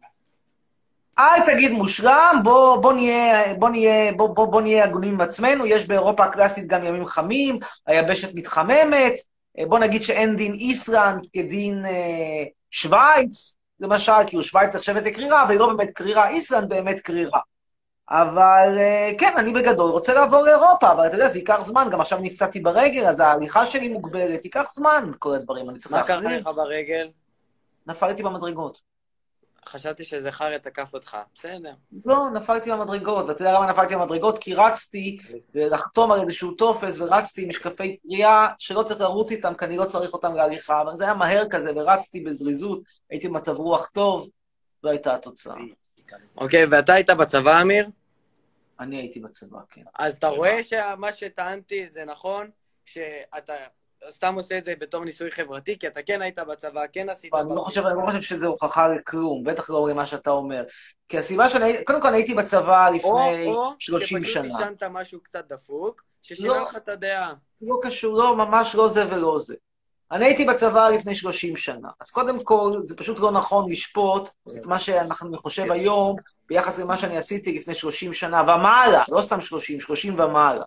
[1.20, 5.66] אל תגיד מושלם, בוא, בוא, נהיה, בוא, נהיה, בוא, בוא, בוא נהיה הגונים עם עצמנו,
[5.66, 9.14] יש באירופה הקלאסית גם ימים חמים, היבשת מתחממת,
[9.60, 15.60] אה, בוא נגיד שאין דין איסלנד כדין אה, שווייץ, למשל, כאילו שווייץ נחשבת לקרירה, והיא
[15.60, 17.40] לא באמת קרירה, איסלנד באמת קרירה.
[18.10, 22.02] אבל אה, כן, אני בגדול רוצה לעבור לאירופה, אבל אתה יודע, זה ייקח זמן, גם
[22.02, 26.16] עכשיו נפצעתי ברגל, אז ההליכה שלי מוגבלת, ייקח זמן, כל הדברים, אני צריך מה קרה
[26.22, 26.40] להחזיר.
[26.40, 27.10] לך ברגל?
[27.88, 28.82] נפלתי במדרגות.
[29.68, 31.18] חשבתי שזה חרא תקף אותך.
[31.36, 31.74] בסדר.
[32.06, 34.38] לא, נפלתי במדרגות, ואתה יודע למה נפלתי במדרגות?
[34.38, 35.18] כי רצתי
[35.54, 39.86] לחתום על איזשהו טופס, ורצתי עם משקפי קריאה שלא צריך לרוץ איתם, כי אני לא
[39.86, 44.30] צריך אותם להליכה, אבל זה היה מהר כזה, ורצתי בזריזות, הייתי במצב רוח טוב,
[44.84, 45.56] זו הייתה התוצאה.
[46.38, 47.88] אוקיי, ואתה היית בצבא, אמיר?
[48.80, 49.84] אני הייתי בצבא, כן.
[50.00, 52.48] אז אתה רואה שמה שטענתי זה נכון,
[52.86, 53.54] שאתה
[54.10, 57.34] סתם עושה את זה בתור ניסוי חברתי, כי אתה כן היית בצבא, כן עשית...
[57.34, 60.64] אני לא חושב, אני לא חושב שזה הוכחה לכלום, בטח לא למה שאתה אומר.
[61.10, 64.58] כי הסיבה שאני, קודם כל הייתי בצבא או, לפני או 30 שפשוט שנה.
[64.58, 66.64] עישנת משהו קצת דפוק, ששינה לא.
[66.64, 67.34] לך את הדעה.
[67.62, 69.56] לא קשור, לא, ממש לא זה ולא זה.
[70.12, 71.90] אני הייתי בצבא לפני 30 שנה.
[72.00, 76.16] אז קודם כל, זה פשוט לא נכון לשפוט את מה שאנחנו חושב היום
[76.50, 80.64] ביחס למה שאני עשיתי לפני 30 שנה ומעלה, לא סתם 30, 30 ומעלה.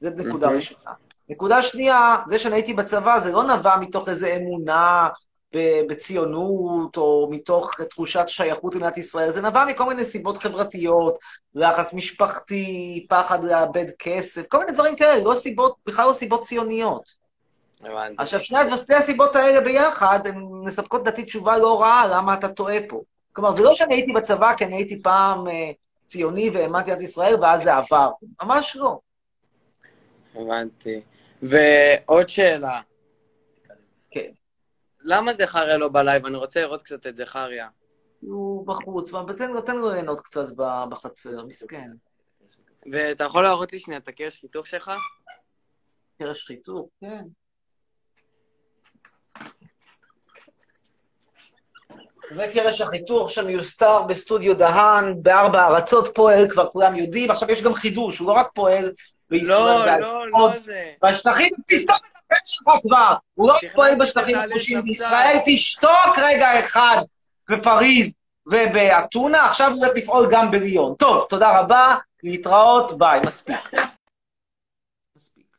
[0.00, 0.56] זו נקודה אוקיי.
[0.56, 0.90] ראשונה.
[1.28, 5.08] נקודה שנייה, זה שאני הייתי בצבא, זה לא נבע מתוך איזו אמונה
[5.88, 11.18] בציונות, או מתוך תחושת שייכות למדינת ישראל, זה נבע מכל מיני סיבות חברתיות,
[11.54, 17.26] לחץ משפחתי, פחד לאבד כסף, כל מיני דברים כאלה, לא סיבות, בכלל לא סיבות ציוניות.
[17.80, 18.14] הבנתי.
[18.18, 18.58] עכשיו, שני,
[18.96, 23.02] הסיבות האלה ביחד, הן מספקות לדעתי תשובה לא רעה למה אתה טועה פה.
[23.36, 25.70] כלומר, זה לא שאני הייתי בצבא כי אני הייתי פעם אה,
[26.06, 28.10] ציוני והאמנתי עד ישראל, ואז זה עבר.
[28.42, 28.98] ממש לא.
[30.34, 31.00] הבנתי.
[31.42, 32.80] ועוד שאלה.
[34.10, 34.30] כן.
[35.00, 36.26] למה זכריה לא בלייב?
[36.26, 37.68] אני רוצה לראות קצת את זכריה.
[38.20, 39.10] הוא בחוץ,
[39.66, 40.46] תן לו ליהנות קצת
[40.90, 41.90] בחצר, מסכן.
[42.92, 44.90] ואתה יכול להראות לי שנייה את הקרש חיתוך שלך?
[46.18, 47.24] קרש חיתוך, כן.
[52.30, 57.30] זה קרש החיתוך שמיוסתר בסטודיו דהן, בארבע ארצות פועל, כבר כולם יודעים.
[57.30, 58.92] עכשיו יש גם חידוש, הוא לא רק פועל
[59.30, 60.00] בישראל.
[60.00, 60.90] לא, לא, לא זה.
[61.02, 63.14] בשטחים, תסתום את הפה שלך כבר.
[63.34, 64.82] הוא לא רק פועל בשטחים הכבושים.
[64.82, 67.02] בישראל, תשתוק רגע אחד
[67.50, 68.14] בפריז
[68.46, 70.94] ובאתונה, עכשיו הוא הולך לפעול גם בליון.
[70.94, 73.72] טוב, תודה רבה, להתראות, ביי, מספיק.
[75.16, 75.56] מספיק.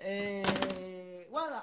[0.00, 0.42] אה,
[1.30, 1.58] וואלה,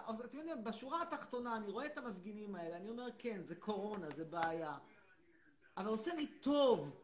[0.48, 4.78] יודעים, בשורה התחתונה, אני רואה את המפגינים האלה, אני אומר, כן, זה קורונה, זה בעיה.
[5.78, 7.04] אבל עושה לי טוב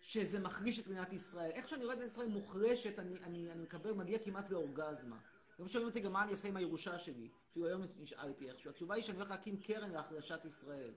[0.00, 1.50] שזה מחליש את מדינת ישראל.
[1.50, 5.18] איך שאני רואה את מדינת ישראל מוחלשת, אני, אני, אני מקבל, מגיע כמעט לאורגזמה.
[5.60, 7.28] גם שואלים אותי גם מה אני אעשה עם הירושה שלי.
[7.50, 8.70] אפילו היום נשאלתי איכשהו.
[8.70, 10.92] התשובה היא שאני הולך להקים קרן להחלשת ישראל.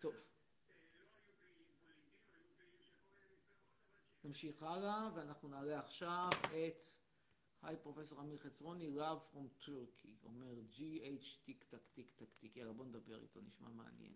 [0.00, 0.33] טוב.
[4.24, 6.80] נמשיך הלאה, ואנחנו נעלה עכשיו את...
[7.62, 10.24] היי, פרופסור אמיר חצרוני, Love from Turkey.
[10.24, 12.56] אומר GH טיק טק טיק טק טיק.
[12.56, 14.14] יאללה, בוא נדבר איתו, נשמע מעניין.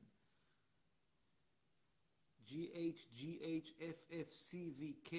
[2.47, 5.13] GH GH FF CVK.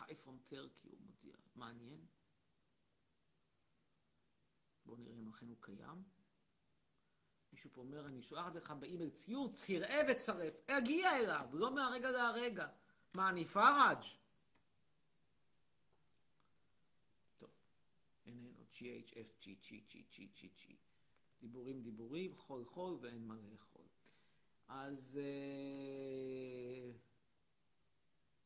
[0.00, 1.36] היי, from Turkey, הוא מודיע.
[1.54, 2.06] מעניין.
[4.84, 6.02] בואו נראה אם אכן הוא קיים.
[7.52, 10.60] מישהו פה אומר, אני שולח לך באימייל ציור, צרעה וצרף.
[10.66, 12.68] אגיע אליו, לא מהרגע להרגע.
[13.14, 14.02] מה, אני פראג'?
[17.38, 17.50] טוב,
[18.26, 20.72] איננו, GHF, G, G, G, G, G, G.
[21.40, 23.86] דיבורים דיבורים, חול חול ואין מה לאכול.
[24.68, 26.92] אז אה...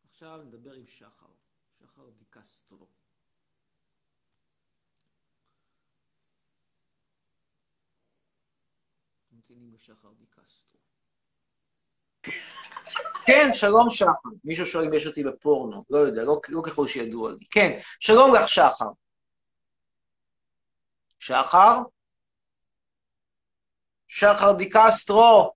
[0.04, 1.32] עכשיו נדבר עם שחר,
[1.78, 2.86] שחר דיקסטרו.
[9.32, 10.81] ממתינים לשחר דיקסטרו.
[13.26, 14.30] כן, שלום שחר.
[14.44, 15.84] מישהו שואל אם יש אותי בפורנו.
[15.90, 17.44] לא יודע, לא, לא ככל שידוע לי.
[17.50, 18.90] כן, שלום לך שחר.
[21.18, 21.78] שחר?
[24.08, 25.52] שחר דיקסטרו.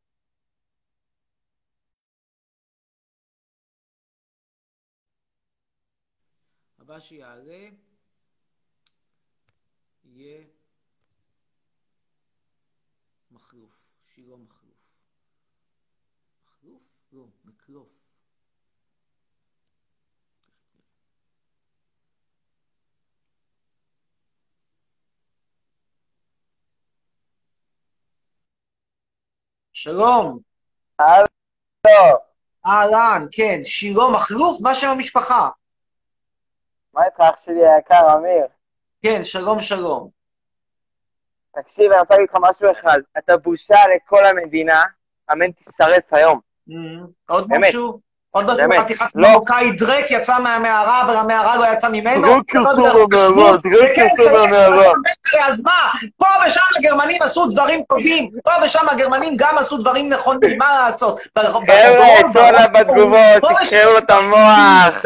[6.78, 7.68] הבא שיעלה
[10.04, 10.44] יהיה
[13.30, 14.75] מכלוף, שילה מכלוף.
[16.66, 17.04] מכלוף?
[17.12, 17.88] לא, מקלוף.
[29.72, 30.38] שלום.
[30.98, 31.26] הלו,
[32.66, 35.50] אהלן, כן, שילה מכלוף, מה שם המשפחה?
[36.92, 38.46] מה איתך אח שלי היקר, אמיר?
[39.02, 40.10] כן, שלום, שלום.
[41.50, 42.98] תקשיב, אני רוצה להגיד לך משהו אחד.
[43.18, 44.84] אתה בושה לכל המדינה,
[45.32, 46.40] אמן תישרף היום.
[46.68, 47.68] Mm, עוד באמת.
[47.68, 48.00] משהו?
[48.30, 48.78] עוד באמת.
[48.78, 49.28] חתיכת לא.
[49.28, 52.28] מרוקאי דרק יצא מהמערה, והמערה לא יצא ממנו?
[52.28, 53.56] דרק יצא מהמערה.
[53.62, 54.92] דרק יצא מהמערה.
[55.46, 55.90] אז מה?
[56.16, 61.20] פה ושם הגרמנים עשו דברים טובים, פה ושם הגרמנים גם עשו דברים נכונים, מה לעשות?
[61.38, 61.62] חבר'ה,
[62.32, 64.98] צאו עליו בתגובות, תקראו לו את המוח.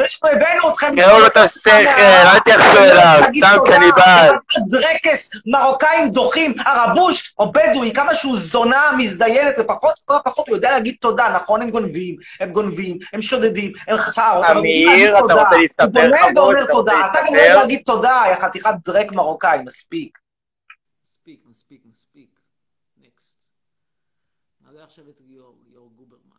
[0.97, 3.59] תקראו לו את השכל, אל תתייחסו אליו, סתם.
[3.67, 4.31] קניבל.
[4.69, 10.71] דרקס, מרוקאים דוחים, הרבוש או בדואי, כמה שהוא זונה מזדיינת, לפחות, כל הפחות הוא יודע
[10.71, 11.63] להגיד תודה, נכון?
[11.63, 14.45] הם גונבים, הם גונבים, הם שודדים, הם חסרות.
[14.45, 15.35] אבל אמיר, אתה.
[15.35, 16.39] רוצה להסתפר הוא בונה חמוד?
[16.39, 16.93] ואומר תודה.
[17.11, 17.35] אתה גם?
[17.35, 19.63] יודע להגיד תודה, יא חתיכת דרק מרוקאי.
[19.63, 20.19] מספיק,
[21.45, 22.41] מספיק, מספיק.
[22.97, 23.47] נקסט.
[24.61, 26.37] נעלה עכשיו את ליאור, ליאור גוברמן.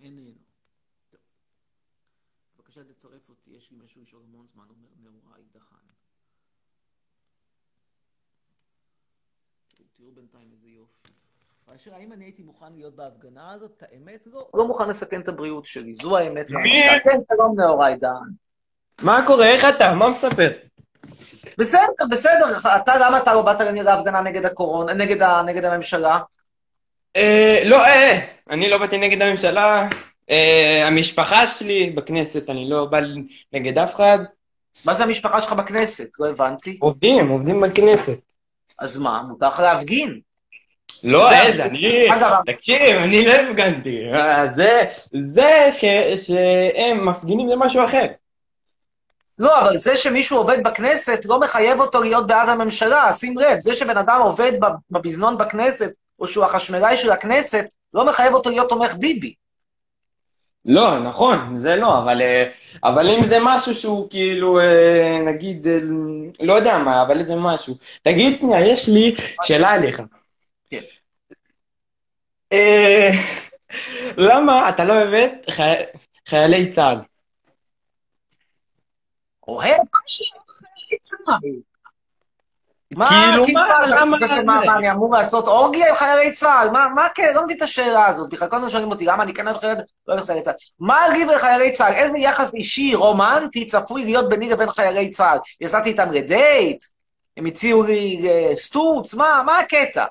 [0.00, 0.32] איננו.
[1.10, 1.20] טוב.
[2.56, 5.62] בבקשה תצרף אותי, יש לי משהו לשאול המון זמן, אומר נעוריי דהן.
[9.96, 11.08] תראו בינתיים איזה יופי.
[11.84, 13.70] כאשר האם אני הייתי מוכן להיות בהפגנה הזאת?
[13.76, 14.46] את האמת לא.
[14.54, 16.50] לא מוכן לסכן את הבריאות שלי, זו האמת.
[16.50, 16.70] מי?
[17.04, 18.30] כן, שלום נעוריי דהן.
[19.02, 19.46] מה קורה?
[19.48, 19.94] איך אתה?
[19.94, 20.50] מה מספר?
[21.58, 22.58] בסדר, בסדר.
[22.76, 26.18] אתה, למה אתה לא באת להפגנה נגד הקורונה, נגד, ה, נגד הממשלה?
[27.16, 29.88] אה, לא, אה, אני לא באתי נגד הממשלה.
[30.30, 33.00] אה, המשפחה שלי בכנסת, אני לא בא
[33.52, 34.18] נגד אף אחד.
[34.84, 36.08] מה זה המשפחה שלך בכנסת?
[36.18, 36.78] לא הבנתי.
[36.80, 38.18] עובדים, עובדים בכנסת.
[38.78, 40.20] אז מה, מותר לך להפגין.
[41.04, 42.08] לא, זה- איזה, אני...
[42.46, 44.12] תקשיב, אני לא הפגנתי.
[44.14, 44.80] אה, זה,
[45.34, 48.06] זה ש- שהם מפגינים זה משהו אחר.
[49.38, 53.74] לא, אבל זה שמישהו עובד בכנסת לא מחייב אותו להיות בעד הממשלה, שים לב, זה
[53.74, 58.68] שבן אדם עובד בב- במזנון בכנסת, או שהוא החשמלאי של הכנסת, לא מחייב אותו להיות
[58.68, 59.34] תומך ביבי.
[60.66, 62.44] לא, נכון, זה לא, אבל, אה,
[62.84, 65.78] אבל אם זה משהו שהוא כאילו, אה, נגיד, אה,
[66.40, 67.74] לא יודע מה, אבל איזה משהו.
[68.02, 70.02] תגיד שנייה, יש לי שאלה עליך.
[72.52, 73.10] אה,
[74.16, 75.84] למה אתה לא אוהב את חי-
[76.28, 76.96] חיילי צה"ל?
[79.48, 80.26] אוהב משהו?
[82.96, 86.70] מה, כאילו, מה, למה אני אמור לעשות אורגיה עם חיילי צה"ל?
[86.70, 88.30] מה, מה כן, לא מבין את השאלה הזאת.
[88.30, 90.54] בכלל, כל הזמן שואלים אותי, למה אני כן אוהב חיילי, לא אוהב חיילי צה"ל.
[90.80, 91.92] מה לי ולחיילי צה"ל?
[91.94, 95.38] איזה יחס אישי, רומנטי, צפוי להיות ביני לבין חיילי צה"ל?
[95.60, 96.84] יצאתי איתם לדייט?
[97.36, 99.14] הם הציעו לי אה, סטוץ?
[99.14, 100.04] מה, מה הקטע?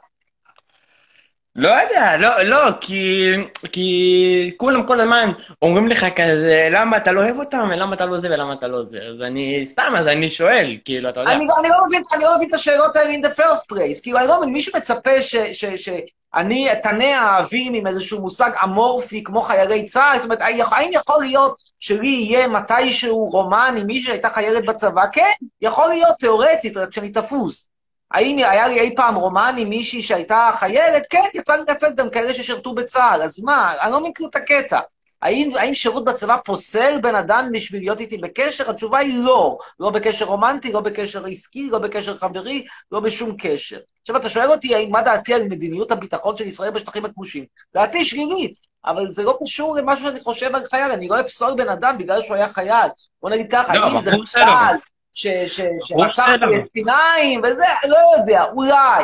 [1.55, 3.31] לא יודע, לא, לא, כי,
[3.71, 8.19] כי כולם כל הזמן אומרים לך כזה, למה אתה לא אוהב אותם, ולמה אתה לא
[8.19, 8.97] זה, ולמה אתה לא זה.
[8.97, 11.31] אז אני, סתם, אז אני שואל, כאילו, אתה יודע.
[11.31, 14.01] אני, אני, לא מבין, אני לא מבין את השאלות האלה in the first place.
[14.03, 19.23] כאילו, אני לא מבין, מישהו מצפה ש, ש, שאני אתנה האהבים עם איזשהו מושג אמורפי
[19.23, 20.17] כמו חיילי צה"ל?
[20.17, 25.01] זאת אומרת, האם יכול להיות שלי יהיה מתישהו רומן עם מישהי שהייתה חיילת בצבא?
[25.11, 27.70] כן, יכול להיות תיאורטית, רק שאני תפוס.
[28.13, 31.04] האם היה לי אי פעם רומן עם מישהי שהייתה חיילת?
[31.10, 33.21] כן, יצא לי לצאת גם כאלה ששירתו בצה"ל.
[33.21, 34.80] אז מה, אני לא כאילו את הקטע.
[35.21, 38.69] האם, האם שירות בצבא פוסל בן אדם בשביל להיות איתי בקשר?
[38.69, 39.58] התשובה היא לא.
[39.80, 43.80] לא בקשר רומנטי, לא בקשר עסקי, לא בקשר חברי, לא בשום קשר.
[44.02, 47.45] עכשיו, אתה שואל אותי מה דעתי על מדיניות הביטחון של ישראל בשטחים הכבושים.
[47.74, 48.54] דעתי שלילית,
[48.86, 50.91] אבל זה לא קשור למשהו שאני חושב על חייל.
[50.91, 52.89] אני לא אפסול בן אדם בגלל שהוא היה חייל.
[53.21, 54.12] בוא נגיד ככה, לא, אם זה.
[54.26, 54.78] חייל
[55.13, 56.26] שרצח.
[56.39, 59.04] פלסטינאים וזה, לא יודע, אולי.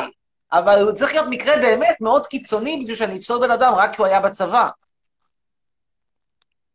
[0.52, 4.02] אבל הוא צריך להיות מקרה באמת מאוד קיצוני בשביל שאני אפסול בן אדם רק כי
[4.02, 4.70] הוא היה בצבא.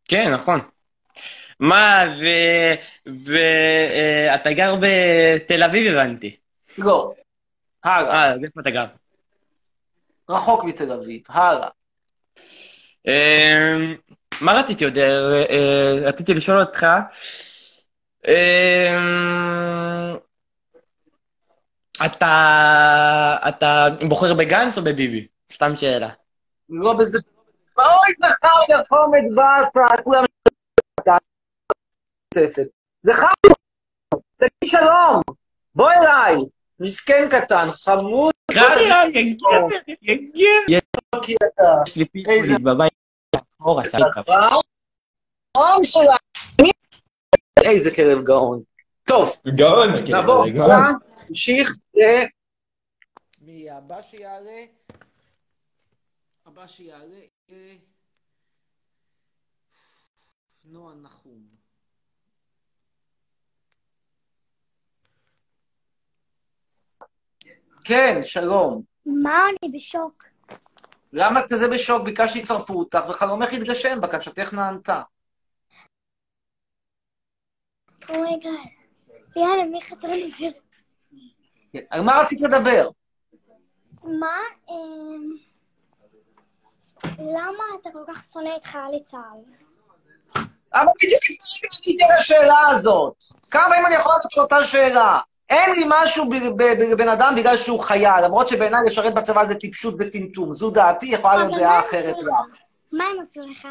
[0.04, 0.60] כן, נכון.
[1.60, 2.04] מה,
[3.06, 6.36] ואתה גר בתל אביב, הבנתי.
[6.78, 7.12] לא.
[7.84, 8.14] הלאה.
[8.14, 8.86] אה, איפה אתה גר?
[10.28, 11.22] רחוק מתל אביב.
[11.28, 11.68] הלאה.
[13.06, 13.94] אמ,
[14.40, 14.98] מה רציתי עוד?
[14.98, 15.08] אה,
[15.50, 16.86] אה, רציתי לשאול אותך,
[22.06, 25.26] אתה אתה בוחר בגנץ או בביבי?
[25.52, 26.08] סתם שאלה.
[26.68, 27.18] לא בזה.
[27.78, 30.24] אוי, זכר לחומד באסה, כולם.
[33.02, 33.26] זכר,
[34.36, 35.20] תגיד שלום,
[35.74, 36.36] בוא אליי.
[36.80, 38.96] מסכן קטן, חמוד, יגיע,
[40.02, 40.80] יגיע.
[41.22, 42.92] כי אתה יש לי פיצולי בבית.
[43.60, 44.20] אורה, סליחה.
[47.64, 48.62] איזה כלב גאון.
[49.04, 50.70] טוב, גאון, כן, נעבור, גאון.
[50.70, 50.90] הלאה,
[51.28, 52.00] נמשיך ל...
[53.40, 54.64] מי הבא שיעלה?
[56.46, 57.20] הבא שיעלה.
[60.64, 61.46] נועה נחום.
[67.84, 68.82] כן, שלום.
[69.06, 70.24] מה אני בשוק?
[71.12, 72.02] למה את כזה בשוק?
[72.02, 75.02] ביקשתי שיצרפו אותך, וחלומך התגשם, בקשתך נענתה.
[78.08, 78.52] Oh my God.
[79.36, 80.46] יאללה, מי חצר זה?
[81.72, 82.88] כן, על מה רצית לדבר?
[84.04, 84.36] מה,
[84.70, 85.36] אמ,
[87.18, 89.40] למה אתה כל כך שונא את חיילי צה"ל?
[90.74, 91.22] אבל בדיוק
[91.86, 93.14] עניתי על השאלה הזאת.
[93.50, 95.18] כמה פעמים אני יכול על אותה שאלה?
[95.50, 96.24] אין לי משהו
[96.90, 100.54] בבן אדם בגלל שהוא חייל, למרות שבעיניי לשרת בצבא זה טיפשות וטמטום.
[100.54, 102.16] זו דעתי, יכולה להיות דעה אחרת.
[102.18, 102.28] לך?
[102.92, 103.68] מה הם עשו לך?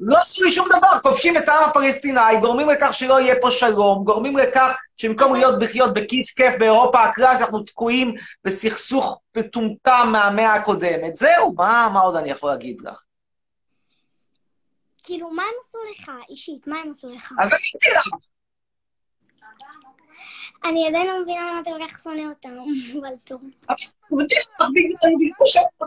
[0.00, 4.04] לא עשו לי שום דבר, כובשים את העם הפלסטיני, גורמים לכך שלא יהיה פה שלום,
[4.04, 11.16] גורמים לכך שבמקום להיות לחיות בכיף כיף באירופה הקלאסית, אנחנו תקועים בסכסוך מטומטם מהמאה הקודמת.
[11.16, 13.02] זהו, מה, מה עוד אני יכול להגיד לך?
[15.02, 16.66] כאילו, מה הם עשו לך אישית?
[16.66, 17.32] מה הם עשו לך?
[17.38, 18.08] אז עניתי לך.
[20.64, 22.48] אני עדיין לא מבינה למה אתה כל כך שונא אותם,
[23.00, 23.40] אבל טוב.
[24.10, 25.86] בגלל בגלל שהם לא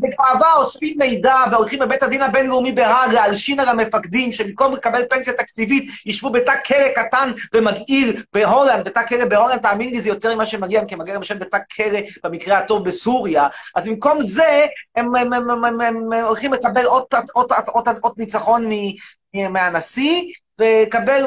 [0.00, 5.90] בגאווה אוספים מידע והולכים לבית הדין הבינלאומי בהאג להלשין על המפקדים שבמקום לקבל פנסיה תקציבית
[6.06, 10.84] ישבו בתא כלא קטן ומגעיל בהולנד, בתא כלא בהולנד, תאמין לי זה יותר ממה שמגיע,
[10.84, 14.66] כי מגיע למשל בתא כלא במקרה הטוב בסוריה, אז במקום זה
[14.96, 18.62] הם, הם, הם, הם, הם, הם הולכים לקבל עוד, עוד, עוד, עוד, עוד ניצחון
[19.34, 20.22] מהנשיא
[20.60, 21.24] וקבל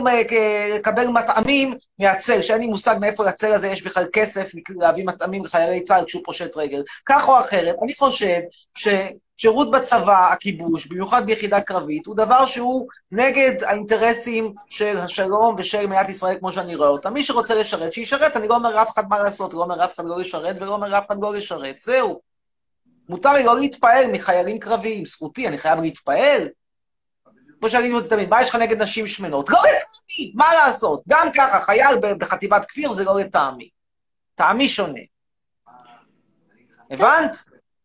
[0.82, 5.82] קבל מטעמים מהצל, שאין לי מושג מאיפה לצל הזה יש בכלל כסף להביא מטעמים לחיילי
[5.82, 6.84] צה"ל כשהוא פושט רגל.
[7.06, 8.40] כך או אחרת, אני חושב
[8.76, 16.10] ששירות בצבא, הכיבוש, במיוחד ביחידה קרבית, הוא דבר שהוא נגד האינטרסים של השלום ושל מדינת
[16.10, 17.10] ישראל כמו שאני רואה אותה.
[17.10, 20.06] מי שרוצה לשרת, שישרת, אני לא אומר לאף אחד מה לעשות, לא אומר לאף אחד
[20.06, 22.22] לא לשרת ולא אומר לאף אחד לא לשרת, זהו.
[23.10, 26.48] מותר לי לא להתפעל מחיילים קרביים, זכותי, אני חייב להתפעל.
[27.62, 29.49] כמו שאני אומר תמיד, מה יש לך נגד נשים שמנות?
[29.49, 31.03] לא לטעמי, מה לעשות?
[31.09, 33.70] גם ככה, חייל בחטיבת כפיר זה לא לטעמי.
[34.36, 34.99] טעמי שונה.
[36.91, 37.38] הבנת?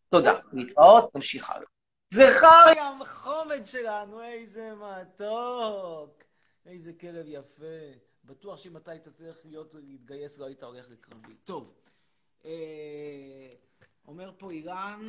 [0.08, 0.34] תודה.
[0.52, 1.66] להתראות, נמשיך הלאה.
[2.10, 6.22] זכריה המחומד שלנו, איזה מתוק.
[6.66, 7.64] איזה כלב יפה.
[8.24, 11.34] בטוח שאם אתה היית צריך להיות, להתגייס, לא היית הולך לקרבי.
[11.44, 11.74] טוב.
[12.44, 12.50] אה,
[14.08, 15.04] אומר פה אילן,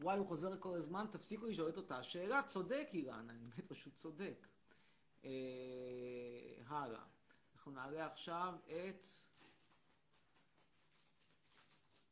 [0.00, 2.42] וואי, הוא חוזר כל הזמן, תפסיקו לשאול את אותה שאלה.
[2.42, 4.46] צודק, אילן, אני באמת פשוט צודק.
[5.24, 5.30] אה,
[6.66, 7.04] הלאה.
[7.54, 9.04] אנחנו נעלה עכשיו את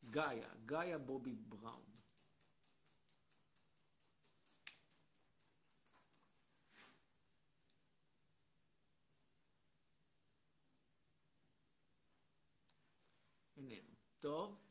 [0.09, 1.83] גאיה, גאיה בובי בראון.
[13.57, 13.93] איננו.
[14.19, 14.68] טוב.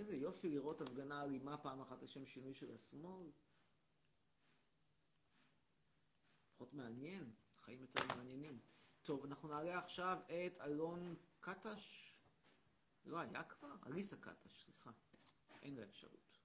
[0.00, 3.26] איזה יופי לראות הפגנה אלימה פעם אחת לשם שינוי של השמאל.
[6.54, 8.58] פחות מעניין, חיים יותר מעניינים.
[9.02, 11.00] טוב, אנחנו נעלה עכשיו את אלון
[11.40, 12.14] קטש.
[13.04, 13.76] לא היה כבר?
[13.86, 14.90] אליסה קטש, סליחה.
[15.62, 16.36] אין לה אפשרות.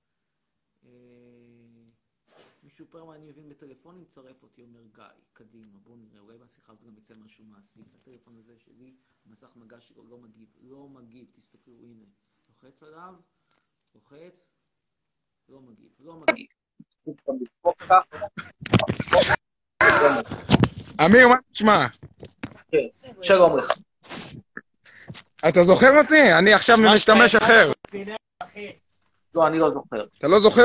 [0.85, 0.89] אה...
[2.63, 5.03] מישהו פרמה אני מבין בטלפונים, צרף אותי, אומר גיא.
[5.33, 7.81] קדימה, בואו נראה, אולי מהשיחה הזאת גם יצא משהו מעשי.
[7.95, 8.95] הטלפון הזה שלי,
[9.25, 10.49] המסך מגע שלו לא מגיב.
[10.61, 12.05] לא מגיב, תסתכלו, הנה.
[12.49, 13.15] לוחץ עליו.
[13.95, 14.53] לוחץ,
[15.49, 16.47] לא מגיב, לא מגיב.
[21.05, 21.87] אמיר, מה נשמע?
[22.71, 22.77] כן,
[23.21, 23.71] שלום לך.
[25.49, 26.33] אתה זוכר אותי?
[26.39, 27.71] אני עכשיו משתמש אחר.
[29.33, 30.05] לא, אני לא זוכר.
[30.17, 30.63] אתה לא זוכר?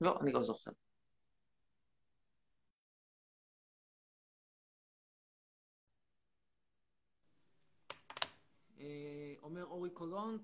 [0.00, 0.70] לא, אני לא זוכר.
[9.48, 10.38] אומר אורי קולון,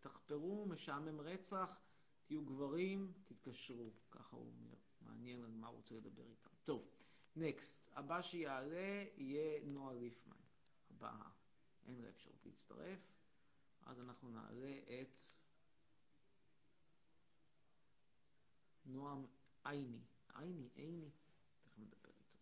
[0.00, 1.80] תחפרו, משעמם רצח,
[2.24, 3.90] תהיו גברים, תתקשרו.
[4.10, 4.74] ככה הוא אומר.
[5.00, 6.50] מעניין על מה הוא רוצה לדבר איתם.
[6.64, 6.88] טוב,
[7.36, 7.88] נקסט.
[7.92, 10.36] הבא שיעלה יהיה נועה ליפמן.
[10.90, 11.30] הבאה.
[11.86, 13.16] אין לה אפשרות להצטרף.
[13.82, 15.16] אז אנחנו נעלה את
[18.84, 19.26] נועם
[19.64, 20.00] עיני.
[20.34, 21.10] עיני, עיני.
[21.62, 22.38] תכף נדבר איתו.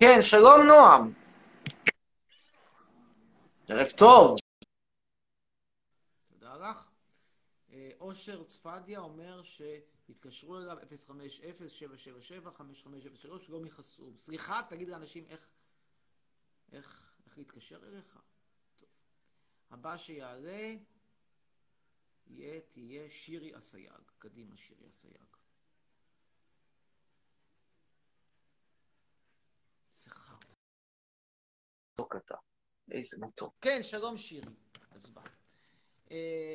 [0.00, 1.12] כן, שלום נועם.
[3.68, 4.36] ערב טוב.
[6.28, 6.90] תודה לך.
[8.00, 10.82] אושר צפדיה אומר שהתקשרו אליו 050-777-5503,
[13.48, 14.16] לא מחסום.
[14.16, 15.50] סליחה, תגיד לאנשים איך,
[16.72, 18.18] איך, איך להתקשר אליך.
[18.76, 18.88] טוב.
[19.70, 20.74] הבא שיעלה
[22.26, 24.10] יהיה, תהיה שירי אסייג.
[24.18, 25.39] קדימה, שירי אסייג.
[30.00, 30.36] איזה חר.
[31.92, 32.34] מתוק אתה.
[32.90, 33.54] איזה מתוק.
[33.60, 34.52] כן, שלום שירי.
[34.90, 35.22] אז בא.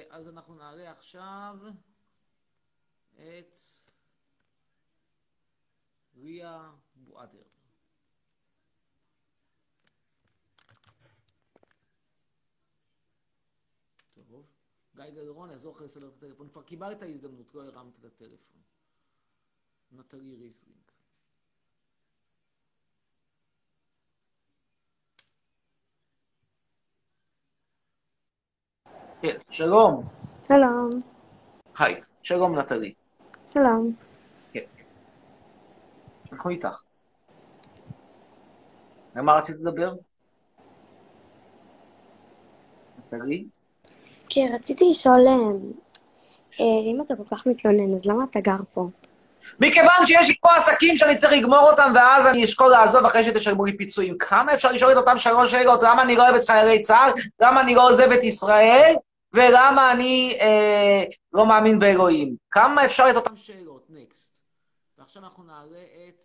[0.09, 1.57] אז אנחנו נעלה עכשיו
[3.13, 3.55] את
[6.15, 7.43] ריה בואדר.
[14.13, 14.51] טוב.
[14.95, 16.49] גיא גלרון, יעזור לך לסדר את הטלפון.
[16.49, 18.61] כבר קיבלת הזדמנות, לא הרמת את הטלפון.
[19.91, 20.84] נטלי ריסלינג.
[29.25, 30.03] כן, שלום.
[30.47, 31.01] שלום.
[31.79, 32.93] היי, שלום נטלי.
[33.53, 33.93] שלום.
[34.53, 34.59] כן.
[36.31, 36.81] אנחנו איתך.
[39.15, 39.93] למה רצית לדבר?
[42.99, 43.45] נטלי?
[44.29, 45.21] כן, רציתי לשאול,
[46.59, 48.87] אם אתה כל כך מתלונן, אז למה אתה גר פה?
[49.59, 53.65] מכיוון שיש לי פה עסקים שאני צריך לגמור אותם, ואז אני אשקול לעזוב אחרי שתשלמו
[53.65, 54.17] לי פיצויים.
[54.17, 55.83] כמה אפשר לשאול את אותם שלוש שאלות?
[55.83, 57.11] למה אני לא אוהב את חיילי צה"ל?
[57.39, 58.95] למה אני לא עוזב את ישראל?
[59.35, 62.35] ולמה אני אה, לא מאמין באלוהים?
[62.51, 63.87] כמה אפשר את אותן שאלות?
[63.89, 64.41] נקסט.
[64.97, 66.23] ועכשיו אנחנו נעלה את...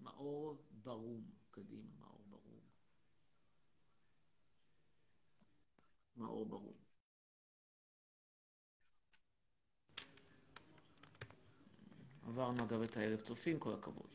[0.00, 1.20] מאור ברום.
[1.50, 2.60] קדימה, מאור ברום.
[6.16, 6.69] מאור ברום.
[12.30, 14.06] עברנו אגב את הערב צופים, כל הכבוד.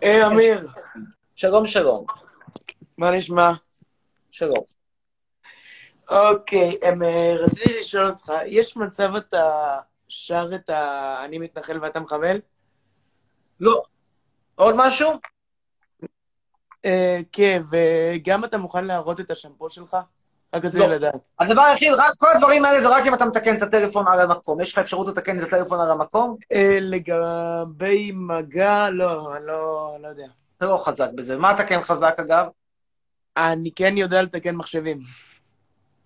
[0.00, 0.68] היי, אמיר,
[1.34, 2.06] שלום, שלום.
[2.98, 3.52] מה נשמע?
[4.30, 4.64] שלום.
[6.10, 11.24] אוקיי, אמ, אה, רציתי לשאול אותך, יש מצב אתה שר את ה...
[11.24, 12.40] אני מתנחל ואתה מחבל?
[13.60, 13.82] לא.
[14.54, 15.10] עוד משהו?
[16.84, 19.96] אה, כן, וגם אתה מוכן להראות את השמפו שלך?
[20.54, 20.86] רק רציתי לא.
[20.86, 21.28] לדעת.
[21.40, 24.60] הדבר היחיד, רק כל הדברים האלה זה רק אם אתה מתקן את הטלפון על המקום.
[24.60, 26.36] יש לך אפשרות לתקן את הטלפון על המקום?
[26.52, 30.26] אה, לגבי מגע, לא, אני לא לא יודע.
[30.56, 31.36] אתה לא חזק בזה.
[31.36, 32.46] מה אתה כן חזק אגב?
[33.36, 35.00] אני כן יודע לתקן מחשבים.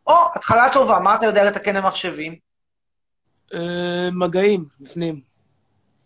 [0.07, 2.37] או, התחלה טובה, מה אתה יודע לתקן במחשבים?
[3.55, 5.21] אה, מגעים, בפנים.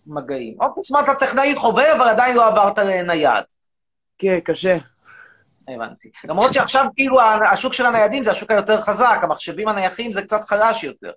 [0.07, 0.57] מגעים.
[0.83, 3.45] זאת אומרת, אתה טכנאי חובב, אבל עדיין לא עברת לנייד.
[4.19, 4.79] כן, קשה.
[5.71, 6.11] הבנתי.
[6.25, 7.21] למרות שעכשיו כאילו
[7.53, 11.13] השוק של הניידים זה השוק היותר חזק, המחשבים הנייחים זה קצת חלש יותר.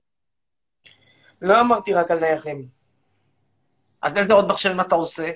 [1.42, 2.68] לא אמרתי רק על נייחים.
[4.02, 5.32] אז איזה עוד מחשבים אתה עושה?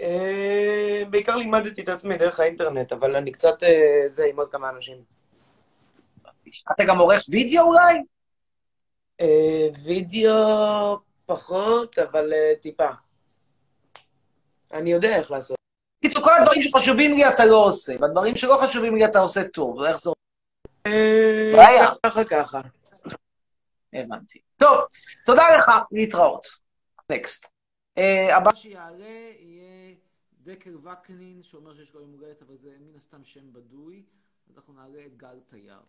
[0.00, 4.70] אה, בעיקר לימדתי את עצמי דרך האינטרנט, אבל אני קצת אה, זה עם עוד כמה
[4.70, 4.96] אנשים.
[6.72, 7.94] אתה גם עורך וידאו אולי?
[9.20, 12.88] אה, וידאו פחות, אבל טיפה.
[14.72, 15.59] אני יודע איך לעשות.
[16.60, 20.10] הדברים שחשובים לי אתה לא עושה, והדברים שלא חשובים לי אתה עושה טוב, איך זה
[20.86, 21.88] אה, בעיה.
[22.06, 22.60] ככה ככה.
[23.92, 24.38] הבנתי.
[24.56, 24.78] טוב,
[25.24, 26.46] תודה לך, להתראות.
[27.10, 27.46] נקסט.
[28.32, 29.04] הבא שיעלה
[29.38, 29.94] יהיה
[30.42, 34.02] דקל וקנין, שאומר שיש לו יום הולדת, אבל זה מן הסתם שם בדוי,
[34.50, 35.80] אז אנחנו נעלה את גל תייר.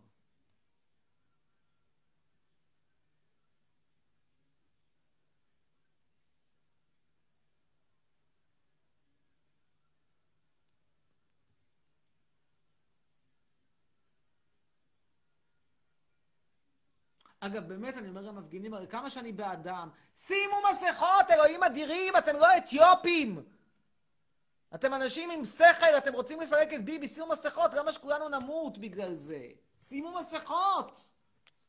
[17.44, 22.48] אגב, באמת, אני אומר למפגינים, הרי כמה שאני בעדם, שימו מסכות, אלוהים אדירים, אתם לא
[22.58, 23.44] אתיופים!
[24.76, 29.14] אתם אנשים עם שכל, אתם רוצים לסלק את ביבי, שימו מסכות, למה שכולנו נמות בגלל
[29.14, 29.48] זה?
[29.80, 31.12] שימו מסכות!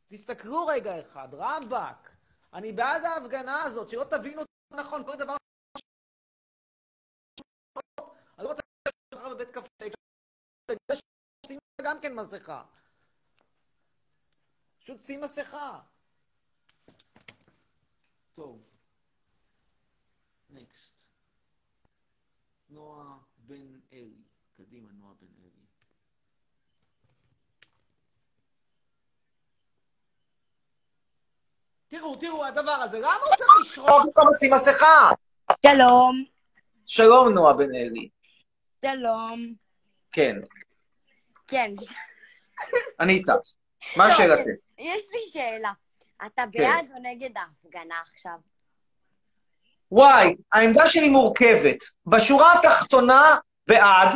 [0.08, 2.16] תסתכלו רגע אחד, רבאק.
[2.52, 5.36] אני בעד ההפגנה הזאת, שלא תבינו נכון, כל דבר...
[8.38, 8.62] אני לא רוצה
[9.14, 9.84] לך בבית קפה,
[11.82, 12.62] גם כן מסכה.
[14.82, 15.78] פשוט שים מסכה.
[18.34, 18.78] טוב.
[20.50, 21.02] נקסט.
[22.68, 24.22] נועה בן אלי.
[24.56, 25.50] קדימה, נועה בן אלי.
[31.88, 35.10] תראו, תראו, הדבר הזה, למה הוא צריך לשרוק במקום לשים מסכה?
[35.66, 36.24] שלום,
[36.86, 38.08] שלום, נועה בן אלי.
[38.80, 39.54] שלום.
[40.12, 40.36] כן,
[41.46, 41.72] כן,
[43.00, 43.32] אני איתך.
[43.96, 44.50] מה שאלתך?
[44.82, 45.72] יש לי שאלה.
[46.26, 46.58] אתה כן.
[46.58, 48.38] בעד או נגד ההפגנה עכשיו?
[49.92, 51.78] וואי, העמדה שלי מורכבת.
[52.06, 54.14] בשורה התחתונה, בעד,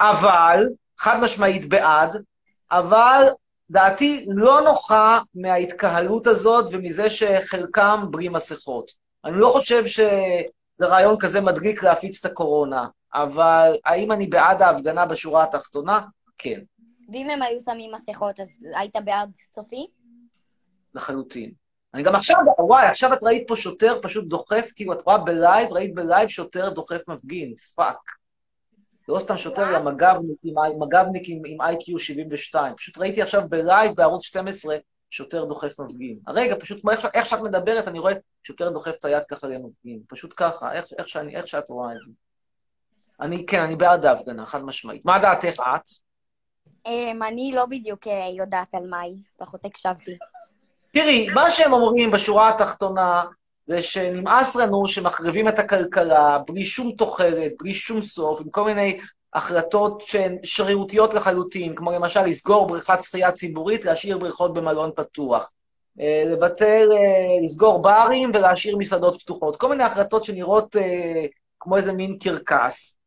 [0.00, 0.68] אבל,
[0.98, 2.22] חד משמעית בעד,
[2.70, 3.22] אבל
[3.70, 8.92] דעתי לא נוחה מההתקהלות הזאת ומזה שחלקם בלי מסכות.
[9.24, 15.06] אני לא חושב שזה רעיון כזה מדליק להפיץ את הקורונה, אבל האם אני בעד ההפגנה
[15.06, 16.00] בשורה התחתונה?
[16.38, 16.60] כן,
[17.12, 19.86] ואם הם היו שמים מסכות, אז היית בעד סופי?
[20.94, 21.52] לחלוטין.
[21.94, 25.72] אני גם עכשיו, וואי, עכשיו את ראית פה שוטר פשוט דוחף, כאילו את רואה בלייב,
[25.72, 27.96] ראית בלייב שוטר דוחף מפגין, fuck.
[29.08, 32.74] לא סתם שוטר, אלא מג"בניק עם, מג"בניק עם, עם IQ 72.
[32.76, 34.76] פשוט ראיתי עכשיו בלייב בערוץ 12
[35.10, 36.18] שוטר דוחף מפגין.
[36.26, 40.00] הרגע, פשוט כמו איך, איך שאת מדברת, אני רואה שוטר דוחף את היד ככה למפגין.
[40.08, 42.12] פשוט ככה, איך, איך, שאני, איך שאת רואה את זה.
[43.20, 45.04] אני, כן, אני בעד ההפגנה, חד משמעית.
[45.04, 46.03] מה דעתך את?
[46.86, 50.16] אמ, אני לא בדיוק אה, יודעת על מה היא, פחות הקשבתי.
[50.92, 53.24] תראי, מה שהם אומרים בשורה התחתונה
[53.66, 58.98] זה שנמאס לנו שמחריבים את הכלכלה בלי שום תוחלת, בלי שום סוף, עם כל מיני
[59.34, 65.52] החלטות שהן שרירותיות לחלוטין, כמו למשל לסגור בריכת שחייה ציבורית, להשאיר בריכות במלון פתוח.
[66.00, 69.56] אה, לבטל, אה, לסגור ברים ולהשאיר מסעדות פתוחות.
[69.56, 70.76] כל מיני החלטות שנראות
[71.60, 72.98] כמו איזה מין קרקס.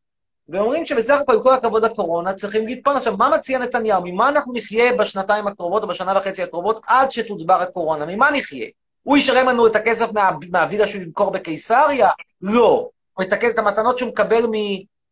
[0.50, 2.96] ואומרים שבסך הכל, עם כל הכבוד לקורונה, צריכים להתפון.
[2.96, 4.02] עכשיו, מה מציע נתניהו?
[4.06, 8.06] ממה אנחנו נחיה בשנתיים הקרובות או בשנה וחצי הקרובות עד שתודבר הקורונה?
[8.06, 8.68] ממה נחיה?
[9.04, 12.10] הוא ישלם לנו את הכסף מה, מהווילה שהוא ימכור בקיסריה?
[12.42, 12.90] לא.
[13.14, 14.54] הוא יתקן את המתנות שהוא מקבל מ,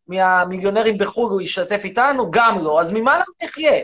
[0.07, 2.31] מהמיליונרים בחו"ל, הוא ישתף איתנו?
[2.31, 2.81] גם לא.
[2.81, 3.81] אז ממה אנחנו נחיה?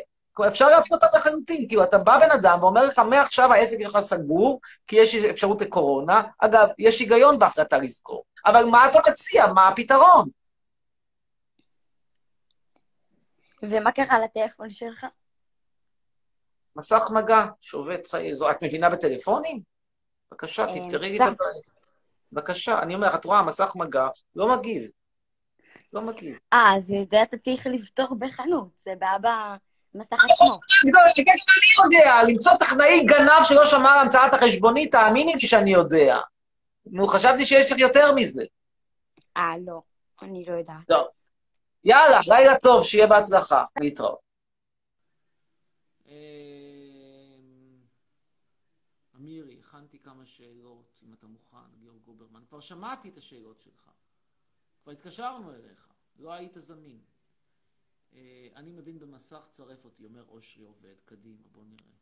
[0.48, 1.68] אפשר להפנות אותה לחלוטין.
[1.68, 6.22] כאילו, אתה בא בן אדם ואומר לך, מעכשיו העסק שלך סגור, כי יש אפשרות לקורונה.
[6.40, 8.24] אגב, יש היגיון בהחלטה לסגור.
[8.46, 9.54] אבל מה אתה מציע?
[9.54, 10.28] מה הפתרון?
[13.62, 15.06] ומה קרה לטלפון שלך?
[16.76, 18.36] מסך מגע, שובת חיי.
[18.36, 19.62] זו, את מבינה בטלפונים?
[20.32, 21.22] בבקשה, אה, תפתרי לי את.
[21.22, 21.62] הבעיה.
[22.32, 24.90] בבקשה, אני אומר את רואה, מסך מגע, לא מגיב.
[25.94, 26.38] לא מגיב.
[26.54, 29.18] אה, אז את זה אתה צריך לפתור בחנות, זה בעיה
[29.94, 30.50] במסך עצמו.
[30.84, 36.18] אני יודע, למצוא טכנאי גנב שלא שמע על המצאת החשבונית, תאמיני לי שאני יודע.
[36.86, 38.44] נו, חשבתי שיש לך יותר מזה.
[39.38, 39.82] אה, לא,
[40.22, 40.90] אני לא יודעת.
[40.90, 41.08] לא.
[41.84, 43.66] יאללה, לילה טוב, שיהיה בהצלחה.
[43.82, 44.20] להתראות.
[49.16, 52.44] אמירי, הכנתי כמה שאלות, אם אתה מוכן, ליאור גוברמן.
[52.50, 53.92] כבר שמעתי את השאלות שלך.
[54.84, 57.02] כבר התקשרנו אליך, לא היית זמין.
[58.14, 61.02] אה, אני מבין במסך, צרף אותי, אומר אושרי עובד.
[61.06, 62.01] קדימה, בוא נראה.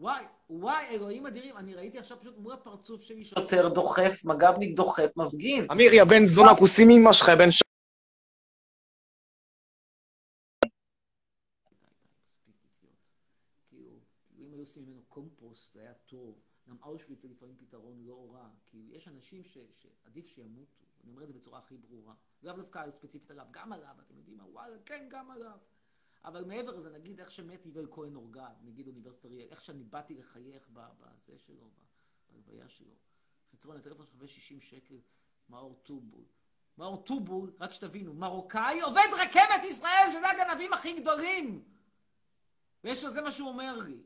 [0.00, 5.10] וואי, וואי, אלוהים אדירים, אני ראיתי עכשיו פשוט מול הפרצוף שלי שוטר דוחף, מג"בניק דוחף,
[5.16, 5.66] מפגין.
[5.72, 7.62] אמיר, יא בן זונה, כוסים אמא שלך, יא בן ש...
[12.24, 14.02] מספיק אידיוט.
[14.38, 16.40] אם היו עושים ממנו קומפוסט, זה היה טוב.
[16.68, 18.48] גם אושוויץ זה לפעמים פתרון לא רע.
[18.66, 20.84] כי יש אנשים ש, שעדיף שימותו.
[21.04, 22.14] אני אומר את זה בצורה הכי ברורה.
[22.42, 24.44] לאו דווקא ספציפית עליו, גם עליו, אתם יודעים מה?
[24.52, 25.58] וואלה, כן, גם עליו.
[26.24, 30.14] אבל מעבר לזה, נגיד איך שמת יגאל כהן אורגד, נגיד אוניברסיטת אריאל, איך שאני באתי
[30.14, 31.70] לחייך בזה שלו,
[32.30, 32.94] בהלוויה שלו.
[33.52, 34.98] חצרון, הטלפון שווה 60 שקל,
[35.48, 36.24] מאור טובול.
[36.78, 41.64] מאור טובול, רק שתבינו, מרוקאי עובד רכבת ישראל, שזה הגנבים הכי גדולים!
[42.84, 44.02] ויש לו, זה מה שהוא אומר לי.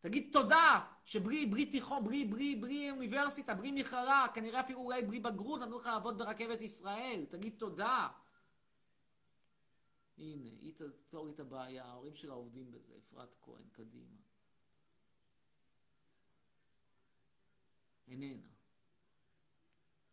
[0.00, 5.20] תגיד תודה שבלי, בלי תיכון, בלי, בלי, בלי אוניברסיטה, בלי מכללה, כנראה אפילו אולי בלי
[5.20, 7.24] בגרות, נתנו לך לעבוד ברכבת ישראל.
[7.28, 8.08] תגיד תודה.
[10.18, 14.16] הנה, היא תפתור לי את הבעיה, ההורים שלה עובדים בזה, אפרת כהן, קדימה.
[18.08, 18.48] איננה.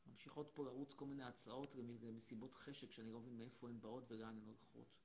[0.07, 4.37] ממשיכות פה לרוץ כל מיני הצעות למסיבות חשק שאני לא מבין מאיפה הן באות ולאן
[4.37, 4.97] הן הולכות.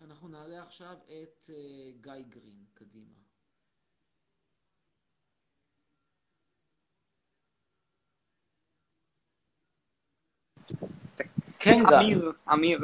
[0.00, 3.14] אנחנו נעלה עכשיו את uh, גיא גרין, קדימה.
[11.58, 12.78] כן, גיא, אמיר, אמיר,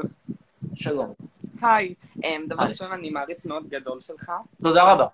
[0.79, 1.15] שלום.
[1.63, 1.95] היי.
[2.25, 2.63] אמ, דבר.
[2.63, 4.33] ראשון, אני מעריץ מאוד גדול שלך.
[4.63, 5.07] תודה רבה.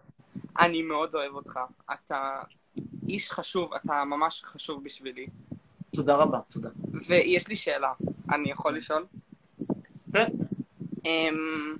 [0.58, 1.60] אני מאוד אוהב אותך.
[1.92, 2.42] אתה
[3.08, 5.26] איש חשוב, אתה ממש חשוב בשבילי.
[5.94, 6.68] תודה רבה, תודה.
[7.08, 7.92] ויש לי שאלה,
[8.32, 9.06] אני יכול לשאול?
[10.12, 10.26] כן.
[11.04, 11.76] אמ,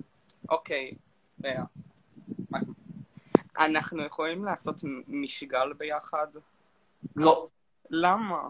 [0.49, 0.95] אוקיי.
[1.45, 1.63] אה,
[3.59, 4.77] אנחנו יכולים לעשות
[5.09, 6.27] משגל ביחד?
[7.17, 7.47] לא.
[7.91, 8.49] למה?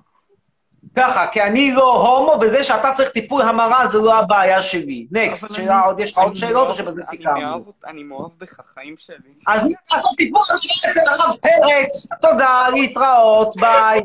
[0.97, 5.07] ככה, כי אני לא הומו, וזה שאתה צריך טיפול המרה זה לא הבעיה שלי.
[5.11, 7.73] נקסט, שאלה עוד, יש לך עוד שאלות או שבזה סיכמנו?
[7.87, 9.35] אני מאוהב בך, חיים שלי.
[9.47, 12.07] אז לעשות טיפול המרה אצל הרב פרץ.
[12.21, 14.01] תודה, להתראות, ביי.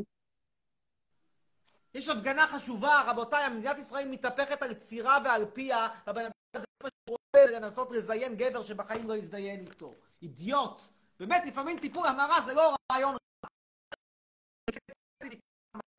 [1.94, 6.94] יש הפגנה חשובה, רבותיי, מדינת ישראל מתהפכת על צירה ועל פיה, הבן אדם הזה פשוט
[7.10, 9.94] רוצה לנסות לזיין גבר שבחיים לא יזדיין איתו.
[10.22, 10.82] אידיוט.
[11.20, 13.16] באמת, לפעמים טיפול המרה זה לא רעיון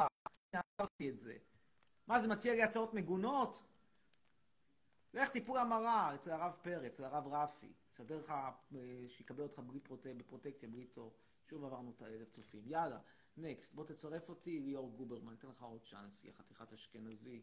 [0.01, 0.07] רע.
[0.81, 1.37] אמרתי את זה.
[2.07, 3.63] מה, זה מציע לי הצעות מגונות?
[5.15, 7.73] לך טיפול המרה אצל הרב פרץ, אצל הרב רפי.
[7.93, 10.07] יסדר לך, אה, שיקבל אותך בלי פרוט...
[10.07, 11.15] בפרוטקציה, בלי תור.
[11.47, 12.63] שוב עברנו את האלף צופים.
[12.67, 12.99] יאללה,
[13.37, 17.43] נקסט, בוא תצרף אותי, ליאור גוברמן, אתן לך עוד צ'אנס, יא חתיכת אשכנזי.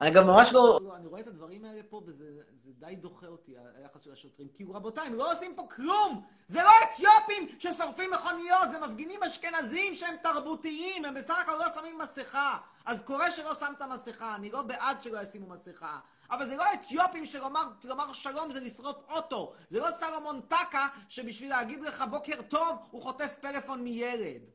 [0.00, 0.80] אני גם ממש לא...
[0.96, 2.24] אני רואה את הדברים האלה פה, וזה
[2.56, 4.48] זה די דוחה אותי, היחס של השוטרים.
[4.54, 6.24] כי רבותיי, הם לא עושים פה כלום!
[6.46, 11.98] זה לא אתיופים ששורפים מכוניות, זה מפגינים אשכנזים שהם תרבותיים, הם בסך הכל לא שמים
[11.98, 12.58] מסכה.
[12.84, 15.98] אז קורה שלא שמת מסכה, אני לא בעד שלא ישימו מסכה.
[16.30, 19.52] אבל זה לא אתיופים שלומר לומר שלום זה לשרוף אוטו.
[19.68, 24.50] זה לא סלומון טקה שבשביל להגיד לך בוקר טוב, הוא חוטף פלאפון מילד.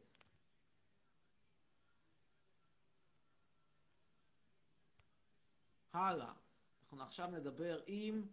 [5.93, 6.33] הלאה.
[6.81, 8.27] אנחנו עכשיו נדבר עם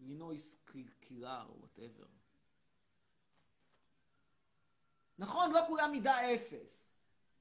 [0.00, 0.64] לינויס
[1.00, 2.06] קילר או whatever.
[5.18, 6.94] נכון, לא כולם מידה אפס.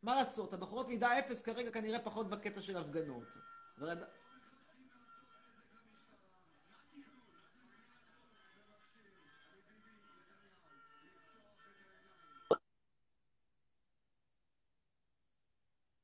[0.03, 3.28] מה לעשות, הבחורות מידה אפס כרגע כנראה פחות בקטע של הפגנות.
[3.82, 4.03] עד-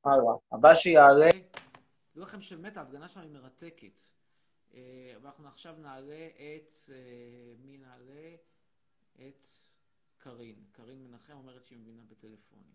[0.05, 0.33] הלאה.
[0.51, 1.29] הבא שיעלה...
[2.13, 3.99] תדעו לכם שבאמת ההפגנה שם היא מרתקת.
[4.73, 6.69] אה, ואנחנו עכשיו נעלה את...
[6.91, 8.35] אה, מי נעלה?
[9.15, 9.45] את
[10.17, 10.55] קארין.
[10.71, 12.73] קארין מנחם אומרת שהיא מבינה בטלפונים.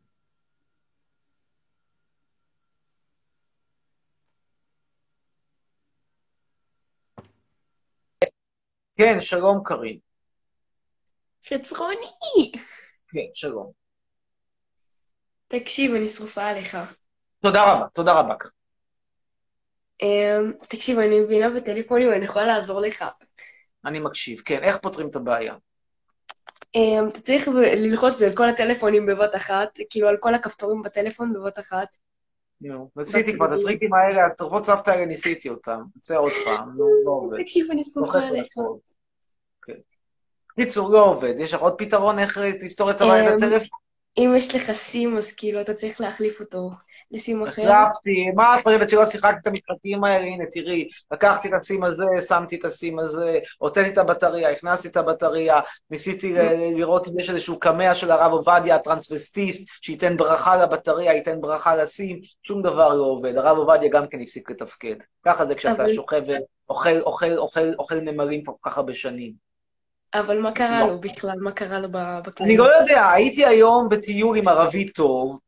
[8.97, 9.99] כן, שלום קארין.
[11.49, 12.53] חצרוני!
[13.09, 13.73] כן, שלום.
[15.49, 16.77] תקשיב, אני שרופה עליך.
[17.43, 18.35] תודה רבה, תודה רבה.
[20.03, 23.05] אמ, תקשיב, אני מבינה בטלפונים, אני יכולה לעזור לך.
[23.85, 24.41] אני מקשיב.
[24.45, 25.55] כן, איך פותרים את הבעיה?
[26.75, 31.59] אמ, אתה צריך ללחוץ על כל הטלפונים בבת אחת, כאילו על כל הכפתורים בטלפון בבת
[31.59, 31.97] אחת.
[32.61, 33.59] נו, ניסיתי כבר את.
[33.59, 35.81] הטריקים האלה, הטרפות סבתא האלה ניסיתי אותם.
[35.97, 37.43] נצא עוד פעם, נו, לא עובד.
[37.43, 38.53] תקשיב, אני על עליך.
[39.63, 39.73] כן.
[40.57, 41.35] קיצור, לא עובד.
[41.39, 43.79] יש לך עוד פתרון איך לפתור את הבעיה אמ, בטלפון?
[44.19, 46.71] אם יש לך סים, אז כאילו אתה צריך להחליף אותו
[47.11, 47.73] לסים אחר.
[47.73, 50.27] החלפתי, מה את חושבת שלא שיחקתי את המשחקים האלה?
[50.27, 54.97] הנה, תראי, לקחתי את הסים הזה, שמתי את הסים הזה, הוצאתי את הבטריה, הכנסתי את
[54.97, 55.61] הבטריה,
[55.91, 56.35] ניסיתי
[56.77, 62.21] לראות אם יש איזשהו קמע של הרב עובדיה, הטרנסווסטיסט, שייתן ברכה לבטריה, ייתן ברכה לסים,
[62.43, 63.37] שום דבר לא עובד.
[63.37, 64.97] הרב עובדיה גם כן הפסיק לתפקד.
[65.25, 66.23] ככה זה כשאתה שוכב
[66.69, 69.48] ואוכל אוכל, אוכל, אוכל נמלים כל כך הרבה שנים.
[70.15, 70.87] אבל מה קרה לא.
[70.87, 71.39] לו בכלל?
[71.41, 72.57] מה קרה לו ב- אני?
[72.57, 75.41] לא יודע, הייתי היום בטיול עם ערבי טוב,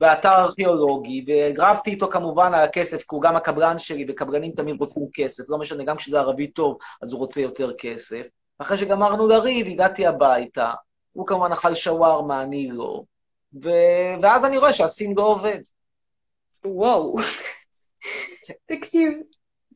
[0.00, 5.02] באתר ארכיאולוגי, והגרפתי איתו כמובן על הכסף, כי הוא גם הקבלן שלי, וקבלנים תמיד רוצים
[5.14, 8.26] כסף, לא משנה, גם כשזה ערבי טוב, אז הוא רוצה יותר כסף.
[8.58, 10.72] אחרי שגמרנו לריב, הגעתי הביתה,
[11.12, 13.02] הוא כמובן אכל שווארמה, אני לא,
[13.62, 13.70] ו...
[14.22, 15.58] ואז אני רואה שהסים לא עובד.
[16.64, 17.16] וואו.
[18.66, 19.12] תקשיב,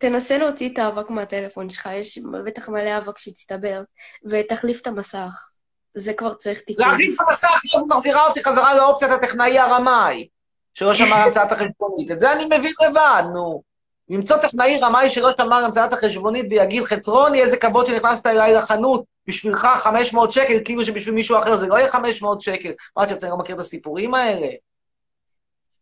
[0.02, 3.82] תנסה להוציא את האבק מהטלפון שלך, יש בטח מלא אבק שהצטבר,
[4.24, 5.48] ותחליף את המסך.
[5.94, 6.88] זה כבר צריך תיקון.
[6.88, 10.28] להחליף את המסך, אז מחזירה אותי חזרה לאופציית הטכנאי הרמאי,
[10.74, 12.10] שלא שמר המצאת החשבונית.
[12.10, 13.62] את זה אני מבין לבד, נו.
[14.08, 19.68] למצוא טכנאי רמאי שלא שמר המצאת החשבונית ויגיד, חצרוני, איזה כבוד שנכנסת אליי לחנות, בשבילך
[19.82, 22.72] 500 שקל, כאילו שבשביל מישהו אחר זה לא יהיה 500 שקל.
[22.96, 24.48] מה, אתה לא מכיר את הסיפורים האלה?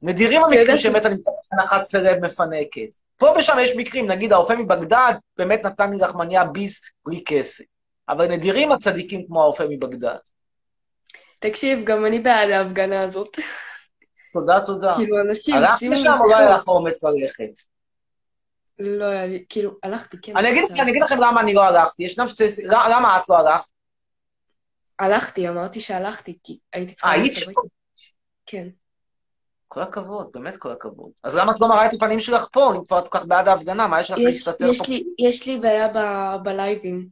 [0.03, 2.97] נדירים המקרים שבאמת אני מקבל הנחת סלב מפנקת.
[3.21, 7.65] פה ושם יש מקרים, נגיד האופה מבגדד באמת נתן לי לחמניה ביס בלי כסף.
[8.09, 10.17] אבל נדירים הצדיקים כמו האופה מבגדד.
[11.39, 13.39] תקשיב, גם אני בעד ההפגנה הזאת.
[14.33, 14.93] תודה, תודה.
[14.95, 16.77] כאילו, אנשים, שימו לשם או לא היה לך מסכות.
[16.77, 17.65] אומץ ללכת?
[18.79, 20.37] לא היה לי, כאילו, הלכתי, כן.
[20.37, 20.65] אני אגיד.
[20.81, 22.03] אני אגיד לכם למה אני לא הלכתי.
[22.03, 22.45] ישנם שתי...
[22.65, 23.71] למה את לא הלכת?
[24.99, 27.51] הלכתי, אמרתי שהלכתי, כי הייתי צריכה אה, היית שם?
[28.47, 28.69] כן.
[29.73, 31.11] כל הכבוד, באמת כל הכבוד.
[31.25, 33.49] אז למה את לא מראה את הפנים שלך פה, אם כבר את כל כך בעד
[33.49, 33.87] ההפגנה?
[33.87, 34.85] מה יש לך להסתתר יש פה?
[34.89, 37.09] לי, יש לי בעיה ב- בלייבים.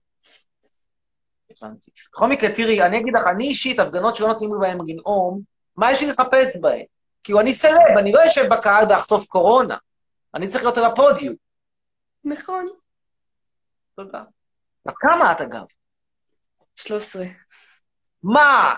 [1.50, 1.90] הבנתי.
[2.12, 5.40] בכל מקרה, תראי, אני אגיד לך, אני אישית, הפגנות שלא נותנים לי בהן לנאום,
[5.76, 6.84] מה יש לי לחפש בהן?
[7.24, 9.76] כאילו, אני סלב, אני לא אשב בקהל ואחטוף קורונה.
[10.34, 11.34] אני צריך להיות על הפודיום.
[12.24, 12.66] נכון.
[13.96, 14.22] תודה.
[14.96, 15.64] כמה את, אגב?
[16.76, 17.24] 13.
[18.22, 18.74] מה?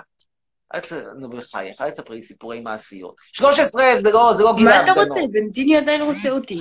[1.16, 3.14] נו, בחייך, אל תספרי סיפורי מעשיות.
[3.32, 5.08] 13 זה לא, זה לא גיל מה אתה ההפגנות.
[5.08, 5.20] רוצה?
[5.32, 6.58] בנזיני עדיין רוצה אותי.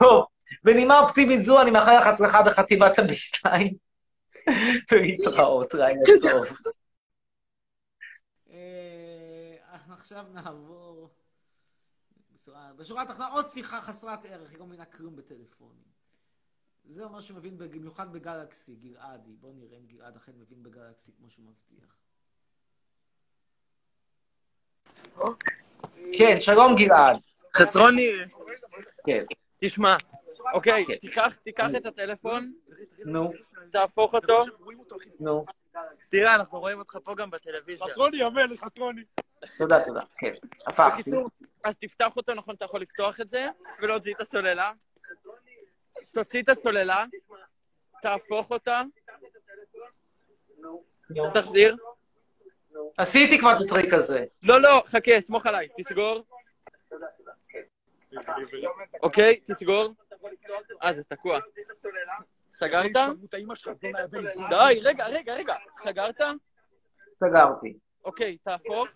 [0.00, 0.24] טוב,
[0.64, 3.76] בנימה אופטימית זו, אני מאחל לך הצלחה בחטיבת הביניים.
[4.92, 6.56] ולהתראות, לילה טוב.
[8.50, 9.56] אה,
[9.92, 11.10] עכשיו נעבור...
[12.36, 15.95] בשורה- בשורה התחתונה, עוד שיחה חסרת ערך, היא לא מבינה כלום בטלפונים.
[16.86, 19.32] זה אומר שהוא מבין במיוחד בגלקסי, גלעדי.
[19.40, 21.98] בואו נראה אם גלעד אכן מבין בגלקסי כמו שהוא מבטיח.
[26.18, 27.16] כן, שלום גלעד.
[27.56, 28.10] חצרוני,
[29.06, 29.24] כן.
[29.58, 29.96] תשמע,
[30.54, 32.52] אוקיי, תיקח, תיקח את הטלפון,
[33.04, 33.32] נו,
[33.70, 34.38] תהפוך אותו,
[35.20, 35.44] נו.
[36.10, 37.86] תראה, אנחנו רואים אותך פה גם בטלוויזיה.
[37.86, 39.02] חתרוני, המלך, חתרוני.
[39.58, 40.00] תודה, תודה.
[40.18, 40.34] כן,
[40.66, 41.10] הפכתי.
[41.64, 43.48] אז תפתח אותו, נכון, אתה יכול לפתוח את זה,
[43.82, 44.72] ולהוציא את הסוללה.
[46.16, 47.04] תוציא את הסוללה,
[48.02, 48.82] תהפוך אותה,
[51.34, 51.76] תחזיר.
[52.98, 54.24] עשיתי כבר את הטריק הזה.
[54.42, 56.24] לא, לא, חכה, סמוך עליי, תסגור.
[59.02, 59.94] אוקיי, תסגור.
[60.82, 61.38] אה, זה תקוע.
[62.54, 62.90] סגרת?
[64.50, 65.54] די, רגע, רגע, רגע.
[65.84, 66.20] סגרת?
[67.20, 67.78] סגרתי.
[68.04, 68.88] אוקיי, תהפוך.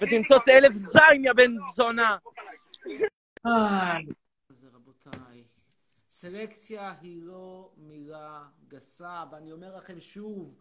[0.00, 2.16] ותמצוץ אלף זין, יא בן זונה.
[6.20, 10.56] סלקציה היא לא מילה גסה, ואני אומר לכם שוב,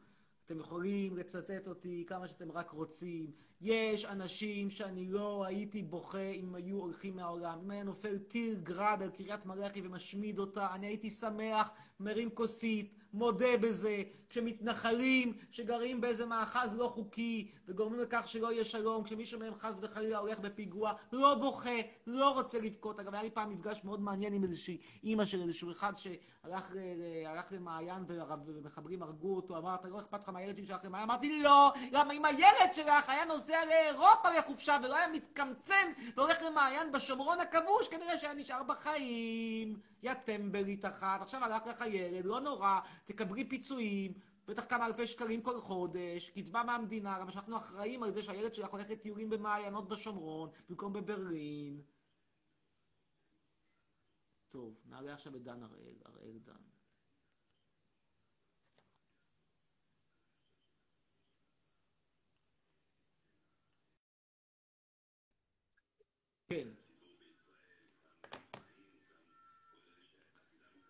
[0.45, 3.31] אתם יכולים לצטט אותי כמה שאתם רק רוצים.
[3.61, 7.59] יש אנשים שאני לא הייתי בוכה אם היו הולכים מהעולם.
[7.63, 12.95] אם היה נופל טיל גראד על קריית מלאכי ומשמיד אותה, אני הייתי שמח, מרים כוסית,
[13.13, 14.03] מודה בזה.
[14.29, 20.17] כשמתנחלים שגרים באיזה מאחז לא חוקי וגורמים לכך שלא יהיה שלום, כשמישהו מהם חס וחלילה
[20.17, 21.75] הולך בפיגוע, לא בוכה,
[22.07, 22.99] לא רוצה לבכות.
[22.99, 27.55] אגב, היה לי פעם מפגש מאוד מעניין עם איזושהי אימא של איזשהו אחד שהלך ל-
[27.55, 28.05] למעיין
[28.45, 31.09] ומחברים הרגו אותו, אמר, אתה לא אכפת לך מהילד שלך למעיין?
[31.09, 36.91] אמרתי, לא, למה אם הילד שלך היה נוסע לאירופה לחופשה ולא היה מתקמצן והולך למעיין
[36.91, 39.79] בשומרון הכבוש, כנראה שהיה נשאר בחיים.
[40.03, 44.13] יא טמבלית אחת, עכשיו הלך לך ילד, לא נורא, תקבלי פיצויים.
[44.47, 48.69] בטח כמה אלפי שקלים כל חודש, קצבה מהמדינה, גם שאנחנו אחראים על זה שהילד שלך
[48.69, 51.81] הולך לטיולים במעיינות בשומרון, במקום בברלין.
[54.49, 56.53] טוב, נעלה עכשיו את דן הראל, הראל דן.
[66.49, 66.67] כן.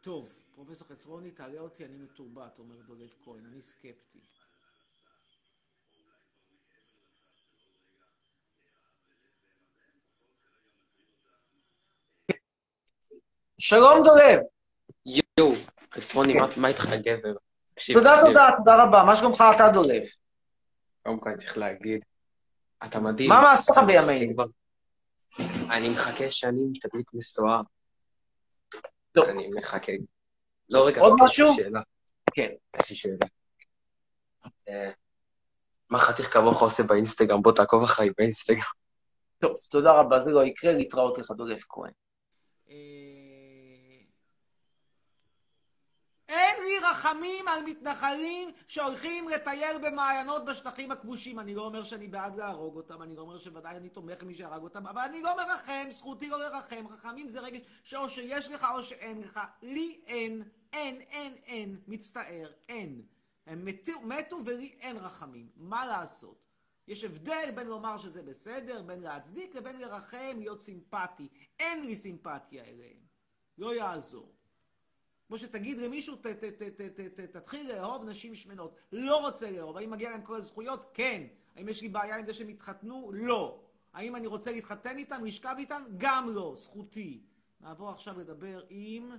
[0.07, 4.19] טוב, פרופסור חצרוני, תעלה אותי, אני מתורבת, אומר דולב כהן, אני סקפטי.
[13.57, 14.39] שלום דולב.
[15.05, 15.53] יואו,
[15.93, 17.33] חצרוני, מה- מה איתך גבר?
[17.93, 18.21] תודה.
[18.25, 19.03] תודה, תודה רבה.
[19.03, 20.03] מה שלומך אתה דולב?
[21.03, 22.05] קודם כל אני צריך להגיד,
[22.85, 23.29] אתה מדהים.
[23.29, 24.43] מה מעשיך בימינו?
[25.71, 27.13] אני מחכה שנים שתדליק
[29.20, 29.32] משואה.
[29.32, 29.91] אני מחכה.
[30.70, 31.55] לא, רגע, עוד משהו?
[32.34, 32.49] כן.
[32.80, 33.26] יש לי שאלה.
[34.70, 34.91] אה,
[35.89, 37.41] מה חתיך כמוך עושה באינסטגרם?
[37.41, 38.61] בוא תעקוב אחריי באינסטגרם.
[39.39, 41.91] טוב, תודה רבה, זה לא יקרה, להתראות לך דולב כהן.
[46.30, 51.39] אין לי רחמים על מתנחלים שהולכים לטייל במעיינות בשטחים הכבושים.
[51.39, 54.63] אני לא אומר שאני בעד להרוג אותם, אני לא אומר שוודאי אני תומך במי שהרג
[54.63, 56.87] אותם, אבל אני לא מרחם, זכותי לא לרחם.
[56.87, 59.39] רחמים זה רגש שאו שיש לך או שאין לך.
[59.61, 60.43] לי אין,
[60.73, 63.01] אין, אין, אין, מצטער, אין.
[63.47, 65.49] הם מתו, מתו ולי אין רחמים.
[65.55, 66.47] מה לעשות?
[66.87, 71.27] יש הבדל בין לומר שזה בסדר, בין להצדיק, לבין לרחם, להיות סימפטי.
[71.59, 72.97] אין לי סימפתיה אליהם.
[73.57, 74.36] לא יעזור.
[75.28, 78.75] כמו שתגיד למישהו, ת, ת, ת, ת, ת, ת, תתחיל לאהוב נשים שמנות.
[78.91, 79.78] לא רוצה לאהוב.
[79.78, 80.86] האם מגיע להם כל הזכויות?
[80.93, 81.28] כן.
[81.55, 83.11] האם יש לי בעיה עם זה שהם התחתנו?
[83.13, 83.63] לא.
[83.93, 85.84] האם אני רוצה להתחתן איתם, לשכב איתם?
[85.97, 86.53] גם לא.
[86.57, 87.21] זכותי.
[87.61, 89.11] נעבור עכשיו לדבר עם...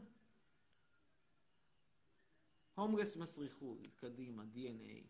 [2.74, 3.90] הומלס מסריחוי.
[3.96, 5.02] קדימה, DNA.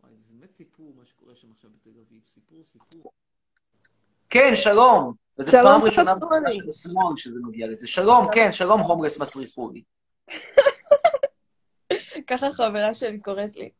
[0.00, 2.24] וואי, זה באמת סיפור מה שקורה שם עכשיו בתל אביב.
[2.24, 3.12] סיפור, סיפור.
[4.34, 5.12] כן, שלום.
[5.38, 6.14] וזו פעם ראשונה.
[6.14, 7.86] בפגש בשמאל שזה מגיע לזה.
[7.86, 9.82] שלום, כן, שלום הומלס מסריחוי.
[12.28, 13.70] ככה חברה שלי קוראת לי.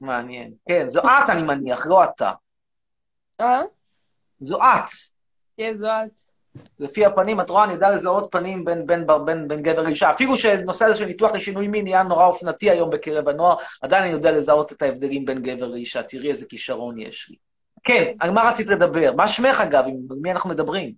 [0.00, 0.52] מעניין.
[0.68, 2.32] כן, זו את אני מניח, לא אתה.
[3.40, 3.62] אה?
[4.40, 4.90] זו את.
[5.56, 6.10] כן, זו את.
[6.78, 10.10] לפי הפנים, את רואה, אני יודע לזהות פנים בין, בין, בין, בין, בין גבר לאישה.
[10.10, 14.12] אפילו שנושא הזה של ניתוח לשינוי מין נהיה נורא אופנתי היום בקרב הנוער, עדיין אני
[14.12, 16.02] יודע לזהות את ההבדלים בין גבר לאישה.
[16.02, 17.45] תראי איזה כישרון יש לי.
[17.86, 19.12] כן, על מה רצית לדבר?
[19.16, 19.84] מה שמך אגב?
[19.86, 20.92] עם מי אנחנו מדברים?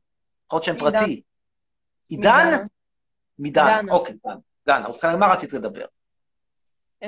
[0.47, 0.79] יכול להיות שם.
[0.79, 1.23] פרטי.
[2.09, 2.67] עידן?
[3.39, 3.81] מדן.
[3.81, 3.93] דנה.
[3.93, 4.37] אוקיי, דן.
[4.67, 5.85] דנה, ובכן, על מה רצית לדבר?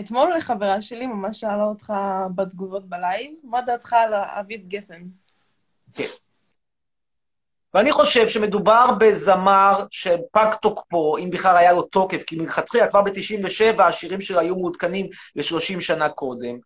[0.00, 1.92] אתמול חברה שלי ממש שאלה אותך
[2.34, 5.02] בתגובות בלייב, מה דעתך על אביב גפן?
[7.74, 13.82] ואני חושב שמדובר בזמר שפג תוקפו, אם בכלל היה לו תוקף, כי מלכתחילה כבר ב-97
[13.82, 15.06] השירים שלו היו מעודכנים
[15.36, 16.58] ל-30 שנה קודם.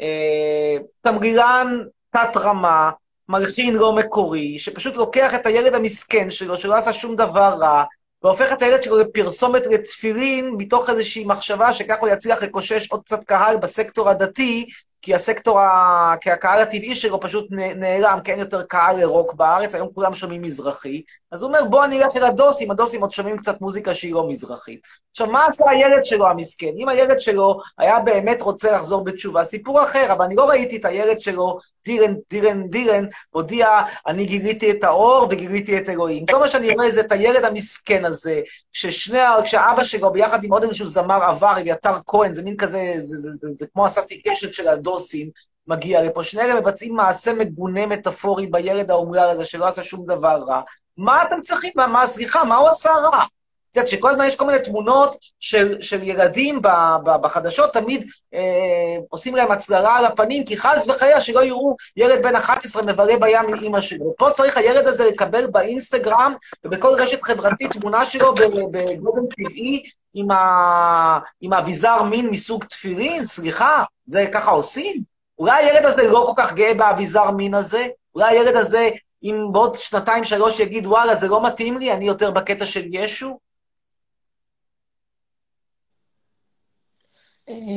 [0.00, 1.78] אה, תמרילן
[2.10, 2.90] תת-רמה,
[3.28, 7.84] מלחין לא מקורי, שפשוט לוקח את הילד המסכן שלו, שלא עשה שום דבר רע,
[8.22, 13.24] והופך את הילד שלו לפרסומת לתפילין, מתוך איזושהי מחשבה שככה הוא יצליח לקושש עוד קצת
[13.24, 14.66] קהל בסקטור הדתי,
[15.02, 16.14] כי הסקטור, ה...
[16.20, 20.42] כי הקהל הטבעי שלו פשוט נעלם, כי אין יותר קהל לרוק בארץ, היום כולם שומעים
[20.42, 21.02] מזרחי.
[21.30, 24.86] אז הוא אומר, בוא אלך אל הדוסים, הדוסים עוד שומעים קצת מוזיקה שהיא לא מזרחית.
[25.10, 26.70] עכשיו, מה עשה הילד שלו המסכן?
[26.76, 30.84] אם הילד שלו היה באמת רוצה לחזור בתשובה, סיפור אחר, אבל אני לא ראיתי את
[30.84, 33.68] הילד שלו, דירן, דירן, דירן, מודיע,
[34.06, 36.26] אני גיליתי את האור וגיליתי את אלוהים.
[36.26, 38.40] כל מה שאני רואה זה את הילד המסכן הזה,
[38.72, 43.16] ששני, כשאבא שלו ביחד עם עוד איזשהו זמר עבר, אביתר כהן, זה מין כזה, זה,
[43.16, 45.30] זה, זה, זה, זה כמו הססי קשת של הדוסים,
[45.66, 46.22] מגיע לפה.
[46.22, 50.60] שני אלה מבצעים מעשה מגונה מטאפורי בילד האומלל הזה, שלא עשה שום דבר רע.
[50.98, 51.72] מה אתם צריכים?
[51.76, 53.24] מה, מה סליחה, מה הוא עשה רע?
[53.70, 56.68] את יודעת שכל הזמן יש כל מיני תמונות של, של ילדים ב,
[57.04, 62.22] ב, בחדשות, תמיד אה, עושים להם הצללה על הפנים, כי חס וחלילה שלא יראו ילד
[62.22, 64.14] בן 11 מבלה בים עם אימא שלו.
[64.18, 66.34] פה צריך הילד הזה לקבל באינסטגרם
[66.64, 69.82] ובכל רשת חברתית תמונה שלו בגודל טבעי
[70.14, 75.02] עם, ה, עם האביזר מין מסוג תפילין, סליחה, זה ככה עושים?
[75.38, 77.86] אולי הילד הזה לא כל כך גאה באביזר מין הזה?
[78.14, 78.88] אולי הילד הזה,
[79.22, 83.38] אם בעוד שנתיים, שלוש יגיד, וואלה, זה לא מתאים לי, אני יותר בקטע של ישו?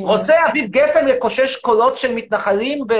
[0.04, 2.94] רוצה אביב גפן לקושש קולות של מתנחלים ב...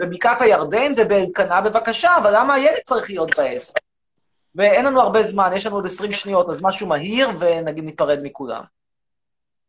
[0.00, 3.76] בבקעת הירדן ובאלקנה, בבקשה, אבל למה הילד צריך להיות בעסק?
[4.54, 8.62] ואין לנו הרבה זמן, יש לנו עוד 20 שניות, אז משהו מהיר, ונגיד ניפרד מכולם.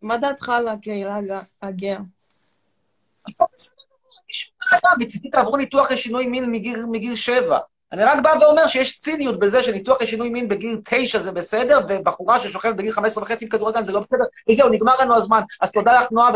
[0.02, 1.98] מה דעתך על הקהילה הג- הגאה?
[5.00, 7.58] מצידי תעברו ניתוח לשינוי מין מגיל, מגיל שבע.
[7.92, 12.40] אני רק בא ואומר שיש ציניות בזה שניתוח לשינוי מין בגיל תשע זה בסדר, ובחורה
[12.40, 14.24] ששוכבת בגיל 15 וחצי עם כדורגל זה לא בסדר.
[14.50, 15.42] וזהו, נגמר לנו הזמן.
[15.62, 16.30] אז תודה לך, נועה.